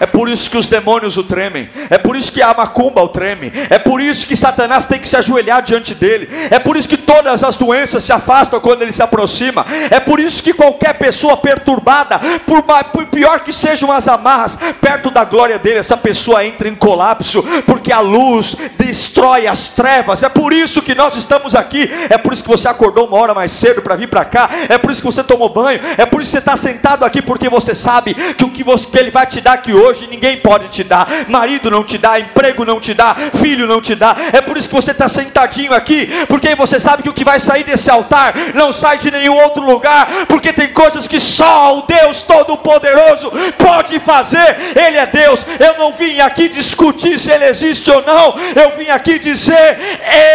É 0.00 0.06
por 0.06 0.30
isso 0.30 0.50
que 0.50 0.56
os 0.56 0.66
demônios 0.66 1.18
o 1.18 1.22
tremem. 1.22 1.68
É 1.90 1.98
por 1.98 2.16
isso 2.16 2.32
que 2.32 2.40
a 2.40 2.54
macumba 2.54 3.02
o 3.02 3.08
treme. 3.08 3.52
É 3.68 3.78
por 3.78 4.00
isso 4.00 4.26
que 4.26 4.34
Satanás 4.34 4.86
tem 4.86 4.98
que 4.98 5.06
se 5.06 5.16
ajoelhar 5.16 5.62
diante 5.62 5.94
dele. 5.94 6.26
É 6.50 6.58
por 6.58 6.78
isso 6.78 6.88
que 6.88 6.96
todas 6.96 7.44
as 7.44 7.54
doenças 7.54 8.02
se 8.02 8.10
afastam 8.10 8.58
quando 8.60 8.80
ele 8.80 8.92
se 8.92 9.02
aproxima. 9.02 9.66
É 9.90 10.00
por 10.00 10.18
isso 10.18 10.42
que 10.42 10.54
qualquer 10.54 10.94
pessoa 10.94 11.36
perturbada, 11.36 12.18
por, 12.46 12.62
por 12.62 13.06
pior 13.06 13.40
que 13.40 13.52
sejam 13.52 13.92
as 13.92 14.08
amarras, 14.08 14.58
perto 14.80 15.10
da 15.10 15.22
glória 15.22 15.58
dele, 15.58 15.78
essa 15.78 15.98
pessoa 15.98 16.46
entra 16.46 16.66
em 16.66 16.74
colapso, 16.74 17.42
porque 17.66 17.92
a 17.92 18.00
luz 18.00 18.56
destrói 18.78 19.46
as 19.46 19.68
trevas. 19.68 20.22
É 20.22 20.30
por 20.30 20.50
isso 20.50 20.80
que 20.80 20.94
nós 20.94 21.14
estamos 21.14 21.54
aqui. 21.54 21.90
É 22.08 22.16
por 22.16 22.32
isso 22.32 22.42
que 22.42 22.48
você 22.48 22.68
acordou 22.68 23.06
uma 23.06 23.18
hora 23.18 23.34
mais 23.34 23.52
cedo 23.52 23.82
para 23.82 23.96
vir 23.96 24.08
para 24.08 24.24
cá. 24.24 24.48
É 24.66 24.78
por 24.78 24.90
isso 24.90 25.02
que 25.02 25.06
você 25.06 25.22
tomou 25.22 25.50
banho. 25.50 25.80
É 25.98 26.06
por 26.06 26.22
isso 26.22 26.30
que 26.30 26.38
você 26.38 26.38
está 26.38 26.56
sentado 26.56 27.04
aqui, 27.04 27.20
porque 27.20 27.50
você 27.50 27.74
sabe 27.74 28.14
que 28.14 28.44
o 28.44 28.50
que, 28.50 28.64
você, 28.64 28.86
que 28.86 28.98
ele 28.98 29.10
vai 29.10 29.26
te 29.26 29.42
dar 29.42 29.52
aqui 29.52 29.74
hoje 29.74 29.89
hoje 29.90 30.06
ninguém 30.06 30.36
pode 30.36 30.68
te 30.68 30.84
dar, 30.84 31.06
marido 31.28 31.70
não 31.70 31.82
te 31.82 31.98
dá, 31.98 32.18
emprego 32.18 32.64
não 32.64 32.80
te 32.80 32.94
dá, 32.94 33.16
filho 33.34 33.66
não 33.66 33.80
te 33.80 33.94
dá. 33.94 34.16
É 34.32 34.40
por 34.40 34.56
isso 34.56 34.68
que 34.68 34.74
você 34.74 34.92
está 34.92 35.08
sentadinho 35.08 35.74
aqui, 35.74 36.08
porque 36.28 36.54
você 36.54 36.78
sabe 36.78 37.02
que 37.02 37.08
o 37.08 37.12
que 37.12 37.24
vai 37.24 37.40
sair 37.40 37.64
desse 37.64 37.90
altar 37.90 38.34
não 38.54 38.72
sai 38.72 38.98
de 38.98 39.10
nenhum 39.10 39.36
outro 39.36 39.62
lugar, 39.62 40.06
porque 40.28 40.52
tem 40.52 40.68
coisas 40.68 41.08
que 41.08 41.18
só 41.18 41.78
o 41.78 41.82
Deus 41.82 42.22
Todo-Poderoso 42.22 43.32
pode 43.58 43.98
fazer. 43.98 44.56
Ele 44.76 44.96
é 44.96 45.06
Deus. 45.06 45.44
Eu 45.58 45.78
não 45.78 45.92
vim 45.92 46.20
aqui 46.20 46.48
discutir 46.48 47.18
se 47.18 47.30
ele 47.30 47.46
existe 47.46 47.90
ou 47.90 48.02
não, 48.02 48.38
eu 48.54 48.76
vim 48.76 48.88
aqui 48.88 49.18
dizer: 49.18 49.78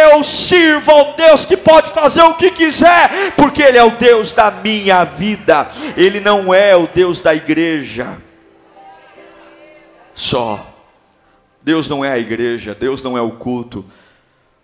eu 0.02 0.22
sirvo 0.22 0.90
ao 0.90 1.14
Deus 1.14 1.44
que 1.44 1.56
pode 1.56 1.88
fazer 1.90 2.22
o 2.22 2.34
que 2.34 2.50
quiser, 2.50 3.32
porque 3.36 3.62
Ele 3.62 3.78
é 3.78 3.84
o 3.84 3.90
Deus 3.90 4.32
da 4.32 4.50
minha 4.50 5.04
vida, 5.04 5.68
Ele 5.96 6.20
não 6.20 6.52
é 6.52 6.76
o 6.76 6.86
Deus 6.86 7.20
da 7.20 7.34
igreja 7.34 8.25
só. 10.16 10.74
Deus 11.62 11.86
não 11.86 12.04
é 12.04 12.10
a 12.10 12.18
igreja, 12.18 12.74
Deus 12.74 13.02
não 13.02 13.16
é 13.16 13.20
o 13.20 13.32
culto, 13.32 13.84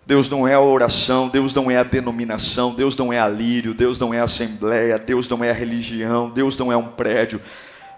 Deus 0.05 0.29
não 0.29 0.47
é 0.47 0.55
a 0.55 0.59
oração, 0.59 1.29
Deus 1.29 1.53
não 1.53 1.69
é 1.69 1.77
a 1.77 1.83
denominação, 1.83 2.73
Deus 2.73 2.97
não 2.97 3.13
é 3.13 3.19
a 3.19 3.27
lírio, 3.27 3.73
Deus 3.73 3.99
não 3.99 4.13
é 4.13 4.19
a 4.19 4.23
assembleia, 4.23 4.97
Deus 4.97 5.29
não 5.29 5.43
é 5.43 5.51
a 5.51 5.53
religião, 5.53 6.29
Deus 6.29 6.57
não 6.57 6.71
é 6.71 6.75
um 6.75 6.89
prédio, 6.89 7.39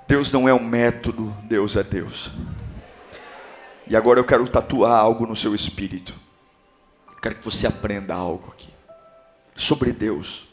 Deus 0.08 0.32
não 0.32 0.50
é 0.50 0.54
um 0.54 0.64
método, 0.64 1.34
Deus 1.44 1.76
é 1.76 1.84
Deus. 1.84 2.30
E 3.88 3.96
agora 3.96 4.20
eu 4.20 4.24
quero 4.24 4.48
tatuar 4.48 5.00
algo 5.00 5.26
no 5.26 5.36
seu 5.36 5.56
espírito. 5.56 6.14
quero 7.22 7.36
que 7.36 7.46
você 7.46 7.66
aprenda 7.66 8.14
algo 8.14 8.52
aqui 8.52 8.70
sobre 9.56 9.92
Deus. 9.92 10.48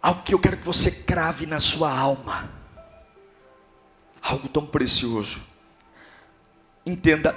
Algo 0.00 0.22
que 0.22 0.32
eu 0.32 0.38
quero 0.38 0.56
que 0.56 0.66
você 0.66 0.90
crave 0.90 1.44
na 1.44 1.60
sua 1.60 1.92
alma 1.92 2.57
algo 4.28 4.48
tão 4.48 4.66
precioso. 4.66 5.40
Entenda, 6.84 7.34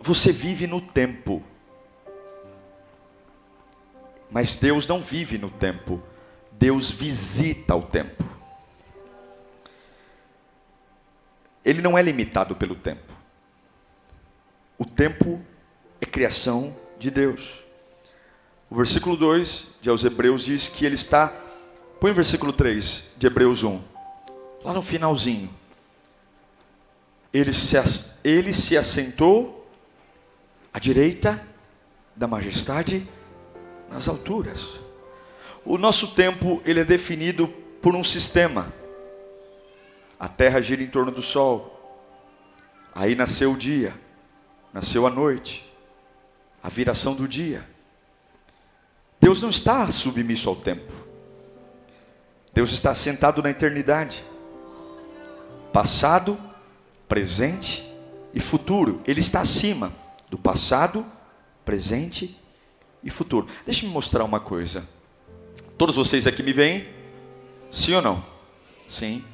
você 0.00 0.32
vive 0.32 0.66
no 0.66 0.80
tempo, 0.80 1.42
mas 4.30 4.56
Deus 4.56 4.86
não 4.86 5.00
vive 5.00 5.38
no 5.38 5.50
tempo, 5.50 6.02
Deus 6.52 6.90
visita 6.90 7.74
o 7.74 7.82
tempo. 7.82 8.24
Ele 11.64 11.82
não 11.82 11.98
é 11.98 12.02
limitado 12.02 12.56
pelo 12.56 12.74
tempo. 12.74 13.12
O 14.78 14.84
tempo 14.84 15.40
é 16.00 16.06
criação 16.06 16.74
de 16.98 17.10
Deus. 17.10 17.62
O 18.70 18.76
versículo 18.76 19.16
2 19.16 19.76
de 19.80 19.90
aos 19.90 20.04
Hebreus 20.04 20.44
diz 20.44 20.68
que 20.68 20.86
ele 20.86 20.94
está. 20.94 21.28
Põe 22.00 22.12
o 22.12 22.14
versículo 22.14 22.52
3 22.52 23.14
de 23.18 23.26
Hebreus 23.26 23.62
1. 23.62 23.82
Lá 24.64 24.72
no 24.72 24.80
finalzinho 24.80 25.57
ele 27.32 27.52
se, 27.52 27.76
ele 28.24 28.52
se 28.52 28.76
assentou 28.76 29.66
à 30.72 30.78
direita 30.78 31.42
da 32.16 32.26
majestade 32.26 33.08
nas 33.90 34.08
alturas. 34.08 34.78
O 35.64 35.76
nosso 35.76 36.14
tempo 36.14 36.62
ele 36.64 36.80
é 36.80 36.84
definido 36.84 37.48
por 37.82 37.94
um 37.94 38.02
sistema. 38.02 38.72
A 40.18 40.28
Terra 40.28 40.60
gira 40.60 40.82
em 40.82 40.88
torno 40.88 41.12
do 41.12 41.22
Sol. 41.22 41.74
Aí 42.94 43.14
nasceu 43.14 43.52
o 43.52 43.56
dia, 43.56 43.94
nasceu 44.72 45.06
a 45.06 45.10
noite, 45.10 45.72
a 46.62 46.68
viração 46.68 47.14
do 47.14 47.28
dia. 47.28 47.64
Deus 49.20 49.42
não 49.42 49.50
está 49.50 49.90
submisso 49.90 50.48
ao 50.48 50.56
tempo. 50.56 50.92
Deus 52.52 52.72
está 52.72 52.94
sentado 52.94 53.42
na 53.42 53.50
eternidade. 53.50 54.24
Passado, 55.72 56.38
presente 57.08 57.90
e 58.34 58.40
futuro. 58.40 59.00
Ele 59.06 59.20
está 59.20 59.40
acima 59.40 59.92
do 60.30 60.36
passado, 60.36 61.04
presente 61.64 62.38
e 63.02 63.10
futuro. 63.10 63.46
Deixa 63.64 63.86
eu 63.86 63.90
mostrar 63.90 64.24
uma 64.24 64.40
coisa. 64.40 64.86
Todos 65.76 65.96
vocês 65.96 66.26
aqui 66.26 66.42
me 66.42 66.52
veem? 66.52 66.88
Sim 67.70 67.94
ou 67.94 68.02
não? 68.02 68.24
Sim. 68.86 69.24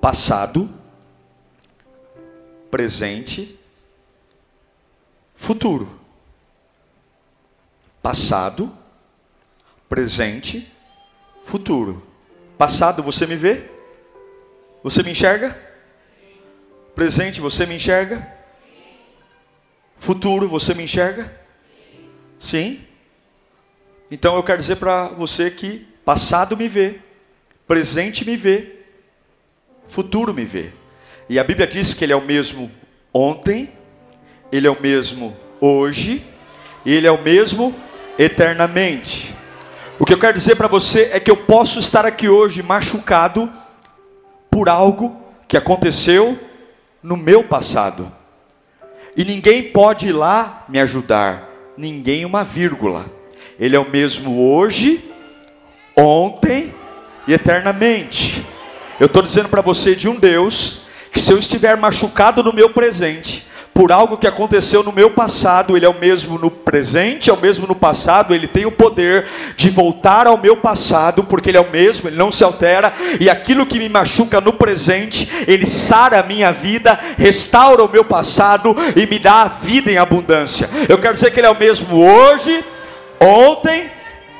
Passado, 0.00 0.68
presente, 2.70 3.58
futuro. 5.34 5.88
Passado, 8.02 8.70
presente, 9.88 10.70
futuro. 11.42 12.02
Passado, 12.58 13.02
você 13.02 13.26
me 13.26 13.36
vê? 13.36 13.70
Você 14.82 15.02
me 15.02 15.12
enxerga? 15.12 15.63
Presente, 16.94 17.40
você 17.40 17.66
me 17.66 17.74
enxerga? 17.74 18.24
Futuro, 19.98 20.46
você 20.46 20.74
me 20.74 20.84
enxerga? 20.84 21.32
Sim? 22.38 22.80
Então 24.08 24.36
eu 24.36 24.44
quero 24.44 24.58
dizer 24.58 24.76
para 24.76 25.08
você 25.08 25.50
que 25.50 25.88
passado 26.04 26.56
me 26.56 26.68
vê, 26.68 27.00
presente 27.66 28.24
me 28.24 28.36
vê, 28.36 28.76
futuro 29.88 30.32
me 30.32 30.44
vê. 30.44 30.70
E 31.28 31.36
a 31.36 31.42
Bíblia 31.42 31.66
diz 31.66 31.94
que 31.94 32.04
Ele 32.04 32.12
é 32.12 32.16
o 32.16 32.24
mesmo 32.24 32.70
ontem, 33.12 33.72
Ele 34.52 34.68
é 34.68 34.70
o 34.70 34.80
mesmo 34.80 35.36
hoje, 35.60 36.24
e 36.84 36.94
Ele 36.94 37.08
é 37.08 37.10
o 37.10 37.20
mesmo 37.20 37.74
eternamente. 38.16 39.34
O 39.98 40.04
que 40.04 40.14
eu 40.14 40.18
quero 40.18 40.38
dizer 40.38 40.54
para 40.54 40.68
você 40.68 41.10
é 41.12 41.18
que 41.18 41.30
eu 41.30 41.36
posso 41.36 41.80
estar 41.80 42.06
aqui 42.06 42.28
hoje 42.28 42.62
machucado 42.62 43.52
por 44.48 44.68
algo 44.68 45.20
que 45.48 45.56
aconteceu 45.56 46.38
no 47.04 47.18
meu 47.18 47.44
passado. 47.44 48.10
E 49.14 49.24
ninguém 49.26 49.64
pode 49.64 50.08
ir 50.08 50.12
lá 50.12 50.64
me 50.70 50.80
ajudar, 50.80 51.50
ninguém 51.76 52.24
uma 52.24 52.42
vírgula. 52.42 53.04
Ele 53.60 53.76
é 53.76 53.78
o 53.78 53.88
mesmo 53.88 54.50
hoje, 54.50 55.04
ontem 55.94 56.74
e 57.28 57.34
eternamente. 57.34 58.44
Eu 58.98 59.04
estou 59.06 59.22
dizendo 59.22 59.50
para 59.50 59.60
você 59.60 59.94
de 59.94 60.08
um 60.08 60.16
Deus 60.16 60.80
que 61.12 61.20
se 61.20 61.30
eu 61.30 61.38
estiver 61.38 61.76
machucado 61.76 62.42
no 62.42 62.54
meu 62.54 62.70
presente, 62.70 63.46
por 63.74 63.90
algo 63.90 64.16
que 64.16 64.26
aconteceu 64.26 64.84
no 64.84 64.92
meu 64.92 65.10
passado, 65.10 65.76
ele 65.76 65.84
é 65.84 65.88
o 65.88 65.98
mesmo 65.98 66.38
no 66.38 66.48
presente, 66.48 67.28
é 67.28 67.32
o 67.32 67.40
mesmo 67.40 67.66
no 67.66 67.74
passado, 67.74 68.32
ele 68.32 68.46
tem 68.46 68.64
o 68.64 68.70
poder 68.70 69.26
de 69.56 69.68
voltar 69.68 70.28
ao 70.28 70.38
meu 70.38 70.56
passado, 70.56 71.24
porque 71.24 71.50
ele 71.50 71.58
é 71.58 71.60
o 71.60 71.70
mesmo, 71.70 72.08
ele 72.08 72.16
não 72.16 72.30
se 72.30 72.44
altera, 72.44 72.92
e 73.18 73.28
aquilo 73.28 73.66
que 73.66 73.80
me 73.80 73.88
machuca 73.88 74.40
no 74.40 74.52
presente, 74.52 75.28
ele 75.48 75.66
sara 75.66 76.20
a 76.20 76.22
minha 76.22 76.52
vida, 76.52 76.98
restaura 77.18 77.82
o 77.82 77.90
meu 77.90 78.04
passado 78.04 78.76
e 78.94 79.06
me 79.06 79.18
dá 79.18 79.42
a 79.42 79.48
vida 79.48 79.90
em 79.90 79.98
abundância. 79.98 80.70
Eu 80.88 80.98
quero 80.98 81.14
dizer 81.14 81.32
que 81.32 81.40
ele 81.40 81.48
é 81.48 81.50
o 81.50 81.58
mesmo 81.58 81.96
hoje, 81.96 82.64
ontem 83.20 83.90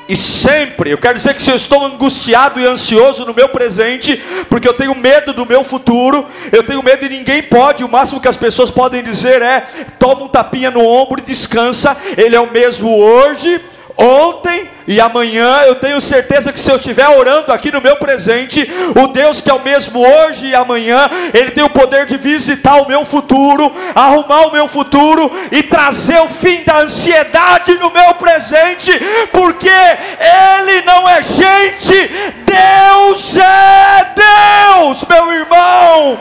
e 0.09 0.17
sempre. 0.17 0.91
Eu 0.91 0.99
quero 0.99 1.15
dizer 1.15 1.35
que 1.35 1.43
se 1.43 1.51
eu 1.51 1.57
estou 1.57 1.85
angustiado 1.85 2.61
e 2.61 2.67
ansioso 2.67 3.25
no 3.25 3.35
meu 3.35 3.49
presente, 3.49 4.23
porque 4.49 4.69
eu 4.69 4.75
tenho 4.75 4.95
medo 4.95 5.33
do 5.33 5.47
meu 5.47 5.65
futuro, 5.65 6.27
eu 6.53 6.63
tenho 6.63 6.83
medo 6.83 7.05
e 7.05 7.09
ninguém 7.09 7.43
pode, 7.43 7.85
o 7.85 7.89
máximo 7.89 8.21
que 8.21 8.29
as 8.29 8.37
pessoas 8.37 8.71
podem 8.71 9.03
dizer 9.03 9.43
é: 9.43 9.67
toma 9.99 10.25
um 10.25 10.29
tapinha 10.29 10.71
no 10.71 10.85
ombro 10.85 11.21
e 11.21 11.27
descansa. 11.27 11.97
Ele 12.17 12.37
é 12.37 12.41
o 12.41 12.51
mesmo 12.51 12.99
hoje, 12.99 13.61
ontem 13.97 14.69
e 14.87 15.01
amanhã. 15.01 15.63
Eu 15.63 15.77
tenho 15.77 16.01
certeza 16.01 16.53
que 16.53 16.61
se 16.61 16.71
eu 16.71 16.77
estiver 16.77 17.09
orando 17.09 17.53
aqui 17.53 17.71
no 17.71 17.81
meu 17.81 17.97
presente, 17.97 18.71
o 18.95 19.09
Deus 19.09 19.41
que 19.41 19.51
é 19.51 19.55
o 19.55 19.63
mesmo 19.63 20.01
hoje 20.07 20.47
e 20.47 20.55
amanhã, 20.55 21.09
Ele 21.33 21.51
tem 21.51 21.65
o 21.65 21.71
poder 21.71 22.07
de 22.07 22.17
visitar 22.17 22.77
o 22.77 22.89
meu 22.89 23.05
futuro, 23.05 23.73
arrumar 23.95 24.47
o 24.47 24.53
meu 24.53 24.69
futuro 24.69 25.31
e 25.51 25.63
trazer 25.63 26.21
o 26.21 26.29
fim 26.29 26.63
da 26.65 26.81
ansiedade 26.81 27.75
no 27.75 27.91
meu 27.91 28.15
presente, 28.15 28.91
porque 29.33 29.69
Ele 29.71 30.83
não 30.83 31.09
é 31.09 31.23
gente, 31.23 32.11
Deus 32.45 33.37
é 33.37 34.13
Deus, 34.15 35.05
meu 35.09 35.33
irmão. 35.33 36.21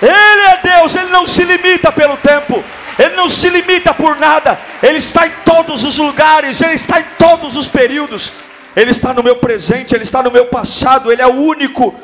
Ele 0.00 0.42
é 0.50 0.58
Deus, 0.62 0.96
Ele 0.96 1.10
não 1.10 1.26
se 1.26 1.44
limita 1.44 1.92
pelo 1.92 2.16
tempo. 2.16 2.62
Ele 2.98 3.16
não 3.16 3.28
se 3.28 3.48
limita 3.48 3.94
por 3.94 4.16
nada, 4.16 4.58
Ele 4.82 4.98
está 4.98 5.26
em 5.26 5.32
todos 5.44 5.84
os 5.84 5.98
lugares, 5.98 6.60
Ele 6.60 6.74
está 6.74 7.00
em 7.00 7.04
todos 7.18 7.56
os 7.56 7.68
períodos, 7.68 8.32
Ele 8.76 8.90
está 8.90 9.14
no 9.14 9.22
meu 9.22 9.36
presente, 9.36 9.94
Ele 9.94 10.04
está 10.04 10.22
no 10.22 10.30
meu 10.30 10.46
passado, 10.46 11.10
Ele 11.10 11.22
é 11.22 11.26
o 11.26 11.34
único, 11.34 11.94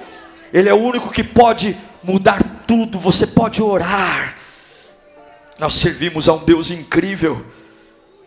Ele 0.53 0.69
é 0.69 0.75
o 0.75 0.79
único 0.79 1.11
que 1.11 1.23
pode 1.23 1.77
mudar 2.03 2.43
tudo. 2.67 2.99
Você 2.99 3.27
pode 3.27 3.63
orar, 3.63 4.37
nós 5.59 5.75
servimos 5.75 6.29
a 6.29 6.33
um 6.33 6.45
Deus 6.45 6.71
incrível. 6.71 7.45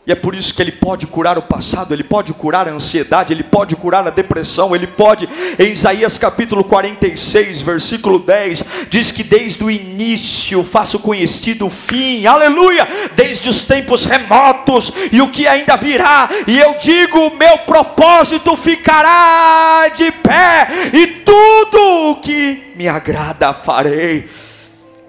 E 0.06 0.12
é 0.12 0.16
por 0.16 0.34
isso 0.34 0.52
que 0.56 0.62
ele 0.64 0.72
pode 0.72 1.06
curar 1.06 1.38
o 1.38 1.44
passado, 1.44 1.94
ele 1.94 2.04
pode 2.04 2.34
curar 2.34 2.68
a 2.68 2.72
ansiedade, 2.72 3.32
ele 3.32 3.44
pode 3.44 3.76
curar 3.76 4.08
a 4.08 4.10
depressão, 4.10 4.76
ele 4.76 4.88
pode. 4.88 5.30
Em 5.60 5.72
Isaías 5.72 6.18
capítulo 6.18 6.64
46, 6.64 7.62
versículo 7.62 8.18
10, 8.18 8.88
diz 8.90 9.12
que 9.12 9.24
desde 9.24 9.64
o 9.64 9.70
início 9.70 10.64
faço 10.64 10.98
conhecido 10.98 11.68
o 11.68 11.70
fim, 11.70 12.26
aleluia, 12.26 12.88
desde 13.16 13.48
os 13.48 13.62
tempos 13.62 14.06
remotos 14.06 14.92
e 15.12 15.22
o 15.22 15.30
que 15.30 15.48
ainda 15.48 15.76
virá, 15.76 16.28
e 16.48 16.58
eu 16.58 16.76
digo: 16.80 17.36
meu 17.38 17.60
propósito 17.60 18.58
ficará 18.58 19.88
de 19.96 20.12
pé, 20.12 20.68
e 20.94 21.08
tudo 21.24 22.10
o 22.10 22.16
que 22.16 22.74
me 22.76 22.88
agrada 22.88 23.54
farei. 23.54 24.28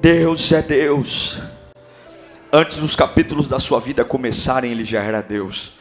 Deus 0.02 0.52
é 0.52 0.60
Deus. 0.60 1.51
Antes 2.54 2.76
dos 2.76 2.94
capítulos 2.94 3.48
da 3.48 3.58
sua 3.58 3.80
vida 3.80 4.04
começarem, 4.04 4.72
ele 4.72 4.84
já 4.84 5.00
era 5.00 5.22
Deus. 5.22 5.72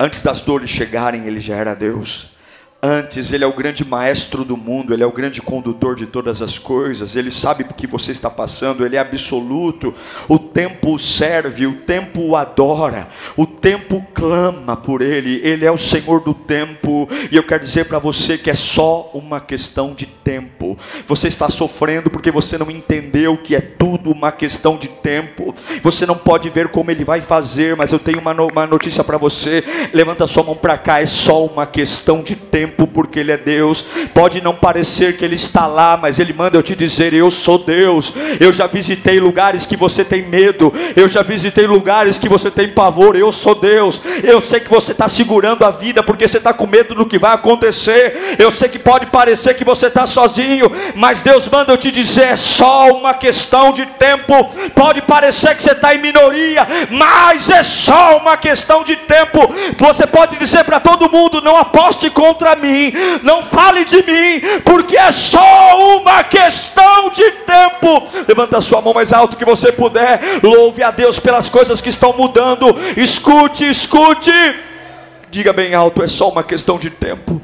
Antes 0.00 0.22
das 0.22 0.40
dores 0.40 0.70
chegarem, 0.70 1.26
ele 1.26 1.40
já 1.40 1.56
era 1.56 1.74
Deus. 1.74 2.28
Antes, 2.82 3.32
Ele 3.32 3.42
é 3.42 3.46
o 3.46 3.52
grande 3.52 3.84
maestro 3.86 4.44
do 4.44 4.56
mundo, 4.56 4.92
Ele 4.92 5.02
é 5.02 5.06
o 5.06 5.10
grande 5.10 5.40
condutor 5.40 5.96
de 5.96 6.06
todas 6.06 6.42
as 6.42 6.58
coisas, 6.58 7.16
Ele 7.16 7.30
sabe 7.30 7.64
o 7.64 7.74
que 7.74 7.86
você 7.86 8.12
está 8.12 8.28
passando, 8.28 8.84
Ele 8.84 8.96
é 8.96 8.98
absoluto. 8.98 9.94
O 10.28 10.38
tempo 10.38 10.94
o 10.94 10.98
serve, 10.98 11.66
o 11.66 11.74
tempo 11.74 12.20
o 12.20 12.36
adora, 12.36 13.08
o 13.34 13.46
tempo 13.46 14.04
clama 14.14 14.76
por 14.76 15.00
Ele, 15.00 15.40
Ele 15.42 15.64
é 15.64 15.72
o 15.72 15.78
Senhor 15.78 16.20
do 16.20 16.34
tempo. 16.34 17.08
E 17.32 17.36
eu 17.36 17.42
quero 17.42 17.64
dizer 17.64 17.86
para 17.86 17.98
você 17.98 18.36
que 18.36 18.50
é 18.50 18.54
só 18.54 19.10
uma 19.14 19.40
questão 19.40 19.94
de 19.94 20.04
tempo. 20.04 20.78
Você 21.08 21.28
está 21.28 21.48
sofrendo 21.48 22.10
porque 22.10 22.30
você 22.30 22.58
não 22.58 22.70
entendeu 22.70 23.38
que 23.38 23.56
é 23.56 23.60
tudo 23.60 24.12
uma 24.12 24.30
questão 24.30 24.76
de 24.76 24.88
tempo. 24.88 25.54
Você 25.82 26.04
não 26.04 26.16
pode 26.16 26.50
ver 26.50 26.68
como 26.68 26.90
Ele 26.90 27.04
vai 27.04 27.22
fazer, 27.22 27.74
mas 27.74 27.90
eu 27.90 27.98
tenho 27.98 28.20
uma, 28.20 28.32
uma 28.32 28.66
notícia 28.66 29.02
para 29.02 29.16
você. 29.16 29.64
Levanta 29.94 30.26
sua 30.26 30.42
mão 30.42 30.54
para 30.54 30.76
cá, 30.76 31.00
é 31.00 31.06
só 31.06 31.44
uma 31.46 31.66
questão 31.66 32.22
de 32.22 32.36
tempo 32.36 32.75
tempo, 32.76 32.86
porque 32.86 33.20
Ele 33.20 33.32
é 33.32 33.36
Deus. 33.36 33.84
Pode 34.12 34.40
não 34.40 34.54
parecer 34.54 35.16
que 35.16 35.24
Ele 35.24 35.34
está 35.34 35.66
lá, 35.66 35.96
mas 35.96 36.18
Ele 36.18 36.32
manda 36.32 36.56
eu 36.56 36.62
te 36.62 36.76
dizer: 36.76 37.14
Eu 37.14 37.30
sou 37.30 37.58
Deus. 37.58 38.12
Eu 38.38 38.52
já 38.52 38.66
visitei 38.66 39.18
lugares 39.18 39.64
que 39.64 39.76
você 39.76 40.04
tem 40.04 40.22
medo, 40.22 40.72
eu 40.94 41.08
já 41.08 41.22
visitei 41.22 41.66
lugares 41.66 42.18
que 42.18 42.28
você 42.28 42.50
tem 42.50 42.68
pavor. 42.68 43.16
Eu 43.16 43.32
sou 43.32 43.54
Deus. 43.54 44.02
Eu 44.22 44.40
sei 44.40 44.60
que 44.60 44.68
você 44.68 44.92
está 44.92 45.08
segurando 45.08 45.64
a 45.64 45.70
vida 45.70 46.02
porque 46.02 46.28
você 46.28 46.38
está 46.38 46.52
com 46.52 46.66
medo 46.66 46.94
do 46.94 47.06
que 47.06 47.18
vai 47.18 47.34
acontecer. 47.34 48.36
Eu 48.38 48.50
sei 48.50 48.68
que 48.68 48.78
pode 48.78 49.06
parecer 49.06 49.54
que 49.54 49.64
você 49.64 49.86
está 49.86 50.06
sozinho, 50.06 50.70
mas 50.94 51.22
Deus 51.22 51.48
manda 51.48 51.72
eu 51.72 51.78
te 51.78 51.90
dizer: 51.90 52.28
é 52.28 52.36
só 52.36 52.90
uma 52.90 53.14
questão 53.14 53.72
de 53.72 53.86
tempo. 53.86 54.34
Pode 54.74 55.00
parecer 55.02 55.56
que 55.56 55.62
você 55.62 55.72
está 55.72 55.94
em 55.94 55.98
minoria, 55.98 56.66
mas 56.90 57.48
é 57.48 57.62
só 57.62 58.18
uma 58.18 58.36
questão 58.36 58.84
de 58.84 58.96
tempo. 58.96 59.54
Você 59.78 60.06
pode 60.06 60.36
dizer 60.36 60.64
para 60.64 60.80
todo 60.80 61.10
mundo: 61.10 61.40
não 61.40 61.56
aposte 61.56 62.10
contra 62.10 62.55
mim, 62.56 62.92
não 63.22 63.42
fale 63.42 63.84
de 63.84 63.96
mim, 63.96 64.60
porque 64.64 64.96
é 64.96 65.12
só 65.12 65.98
uma 65.98 66.24
questão 66.24 67.10
de 67.10 67.30
tempo. 67.30 68.06
Levanta 68.26 68.58
a 68.58 68.60
sua 68.60 68.80
mão 68.80 68.92
mais 68.92 69.12
alto 69.12 69.36
que 69.36 69.44
você 69.44 69.70
puder, 69.72 70.20
louve 70.42 70.82
a 70.82 70.90
Deus 70.90 71.18
pelas 71.18 71.48
coisas 71.48 71.80
que 71.80 71.88
estão 71.88 72.12
mudando. 72.12 72.76
Escute, 72.96 73.68
escute. 73.68 74.32
Diga 75.30 75.52
bem 75.52 75.74
alto, 75.74 76.02
é 76.02 76.08
só 76.08 76.28
uma 76.28 76.42
questão 76.42 76.78
de 76.78 76.90
tempo. 76.90 77.40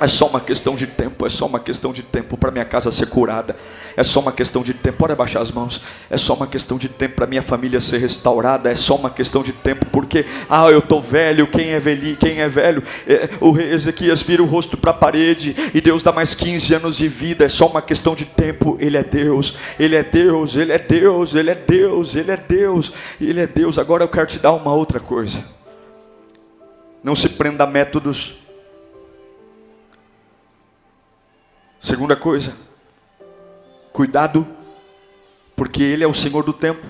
É 0.00 0.06
só 0.06 0.26
uma 0.28 0.40
questão 0.40 0.74
de 0.74 0.86
tempo, 0.86 1.26
é 1.26 1.28
só 1.28 1.44
uma 1.44 1.60
questão 1.60 1.92
de 1.92 2.02
tempo 2.02 2.34
para 2.34 2.50
minha 2.50 2.64
casa 2.64 2.90
ser 2.90 3.04
curada. 3.06 3.54
É 3.94 4.02
só 4.02 4.20
uma 4.20 4.32
questão 4.32 4.62
de 4.62 4.72
tempo. 4.72 4.96
Pode 4.96 5.12
abaixar 5.12 5.42
as 5.42 5.50
mãos. 5.50 5.82
É 6.08 6.16
só 6.16 6.32
uma 6.32 6.46
questão 6.46 6.78
de 6.78 6.88
tempo 6.88 7.16
para 7.16 7.26
minha 7.26 7.42
família 7.42 7.82
ser 7.82 7.98
restaurada. 7.98 8.70
É 8.70 8.74
só 8.74 8.96
uma 8.96 9.10
questão 9.10 9.42
de 9.42 9.52
tempo, 9.52 9.84
porque 9.92 10.24
ah, 10.48 10.70
eu 10.70 10.78
estou 10.78 11.02
velho. 11.02 11.46
Quem 11.46 11.72
é 11.72 11.78
velho? 11.78 12.16
Quem 12.16 12.40
é 12.40 12.48
velho? 12.48 12.82
É, 13.06 13.28
o 13.40 13.50
rei 13.50 13.70
Ezequias 13.72 14.22
vira 14.22 14.42
o 14.42 14.46
rosto 14.46 14.78
para 14.78 14.90
a 14.92 14.94
parede 14.94 15.54
e 15.74 15.82
Deus 15.82 16.02
dá 16.02 16.12
mais 16.12 16.34
15 16.34 16.74
anos 16.76 16.96
de 16.96 17.06
vida. 17.06 17.44
É 17.44 17.48
só 17.50 17.66
uma 17.66 17.82
questão 17.82 18.14
de 18.14 18.24
tempo. 18.24 18.78
Ele 18.80 18.96
é 18.96 19.04
Deus. 19.04 19.58
Ele 19.78 19.96
é 19.96 20.02
Deus. 20.02 20.56
Ele 20.56 20.72
é 20.72 20.78
Deus. 20.78 21.34
Ele 21.34 21.50
é 21.50 21.54
Deus. 21.54 22.16
Ele 22.16 22.30
é 22.30 22.36
Deus. 22.38 22.92
Ele 23.20 23.40
é 23.40 23.46
Deus. 23.46 23.78
Agora 23.78 24.02
eu 24.02 24.08
quero 24.08 24.26
te 24.26 24.38
dar 24.38 24.52
uma 24.52 24.72
outra 24.72 24.98
coisa. 24.98 25.44
Não 27.04 27.14
se 27.14 27.28
prenda 27.28 27.64
a 27.64 27.66
métodos 27.66 28.40
Segunda 31.80 32.14
coisa, 32.14 32.54
cuidado, 33.90 34.46
porque 35.56 35.82
Ele 35.82 36.04
é 36.04 36.06
o 36.06 36.12
Senhor 36.12 36.44
do 36.44 36.52
tempo. 36.52 36.86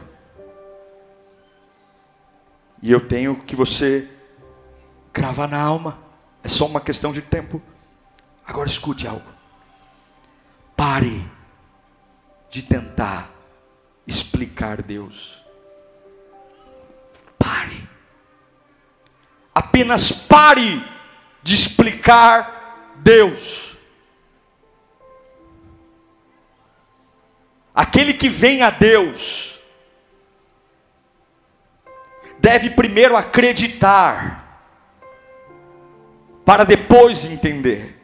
E 2.82 2.90
eu 2.90 3.06
tenho 3.06 3.36
que 3.42 3.54
você 3.54 4.08
cravar 5.12 5.48
na 5.48 5.60
alma, 5.60 5.96
é 6.42 6.48
só 6.48 6.66
uma 6.66 6.80
questão 6.80 7.12
de 7.12 7.22
tempo. 7.22 7.62
Agora 8.44 8.68
escute 8.68 9.06
algo. 9.06 9.30
Pare 10.76 11.24
de 12.48 12.62
tentar 12.62 13.30
explicar 14.04 14.82
Deus. 14.82 15.40
Pare. 17.38 17.88
Apenas 19.54 20.10
pare 20.10 20.84
de 21.44 21.54
explicar 21.54 22.96
Deus. 22.96 23.69
Aquele 27.74 28.12
que 28.12 28.28
vem 28.28 28.62
a 28.62 28.70
Deus 28.70 29.58
deve 32.38 32.70
primeiro 32.70 33.16
acreditar, 33.16 34.40
para 36.44 36.64
depois 36.64 37.24
entender. 37.26 37.96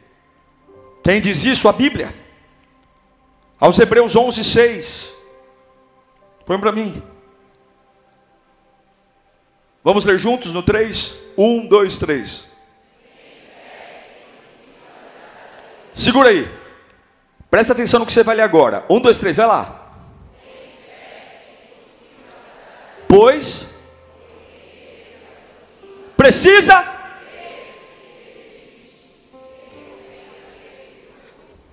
Quem 1.03 1.19
diz 1.19 1.43
isso? 1.43 1.67
A 1.67 1.73
Bíblia. 1.73 2.13
Aos 3.59 3.79
Hebreus 3.79 4.15
11, 4.15 4.43
6. 4.43 5.13
Põe 6.45 6.59
para 6.59 6.71
mim. 6.71 7.03
Vamos 9.83 10.05
ler 10.05 10.19
juntos 10.19 10.53
no 10.53 10.61
3? 10.61 11.17
1, 11.37 11.67
2, 11.67 11.97
3. 11.97 12.51
Segura 15.93 16.29
aí. 16.29 16.66
Presta 17.49 17.73
atenção 17.73 17.99
no 17.99 18.05
que 18.05 18.13
você 18.13 18.23
vai 18.23 18.35
ler 18.35 18.43
agora. 18.43 18.85
Um, 18.89 18.99
dois, 18.99 19.17
três, 19.17 19.37
vai 19.37 19.47
lá. 19.47 19.93
Pois 23.07 23.77
precisa. 26.17 26.83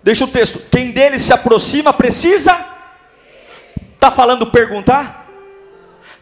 Deixa 0.03 0.25
o 0.25 0.29
texto. 0.29 0.61
Quem 0.71 0.93
dele 0.93 1.19
se 1.19 1.33
aproxima 1.33 1.93
precisa. 1.93 2.55
Está 3.95 4.11
falando 4.11 4.51
perguntar? 4.51 5.29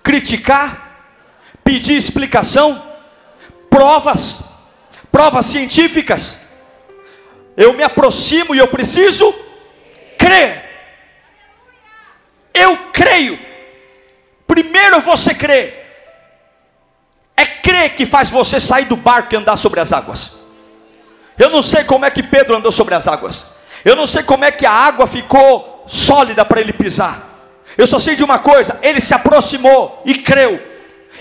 Criticar? 0.03 1.11
Pedir 1.65 1.97
explicação? 1.97 2.81
Provas? 3.69 4.45
Provas 5.11 5.47
científicas? 5.47 6.41
Eu 7.57 7.73
me 7.73 7.83
aproximo 7.83 8.55
e 8.55 8.59
eu 8.59 8.69
preciso 8.69 9.35
crer. 10.19 10.62
Eu 12.55 12.77
creio. 12.93 13.38
Primeiro 14.47 15.01
você 15.01 15.35
crê. 15.35 15.75
É 17.37 17.45
crer 17.45 17.95
que 17.95 18.07
faz 18.07 18.31
você 18.31 18.61
sair 18.61 18.85
do 18.85 18.97
barco 18.97 19.35
e 19.35 19.37
andar 19.37 19.57
sobre 19.57 19.81
as 19.81 19.93
águas. 19.93 20.37
Eu 21.38 21.51
não 21.51 21.62
sei 21.62 21.85
como 21.85 22.05
é 22.05 22.11
que 22.11 22.23
Pedro 22.23 22.57
andou 22.57 22.71
sobre 22.71 22.95
as 22.95 23.09
águas. 23.09 23.47
Eu 23.85 23.97
não 23.97 24.07
sei 24.07 24.23
como 24.23 24.45
é 24.45 24.51
que 24.51 24.67
a 24.67 24.73
água 24.73 25.07
ficou 25.07 25.85
sólida 25.87 26.45
para 26.45 26.61
ele 26.61 26.73
pisar. 26.73 27.33
Eu 27.77 27.87
só 27.87 27.99
sei 27.99 28.15
de 28.15 28.23
uma 28.23 28.38
coisa: 28.38 28.79
ele 28.83 29.01
se 29.01 29.15
aproximou 29.15 30.03
e 30.05 30.15
creu. 30.15 30.62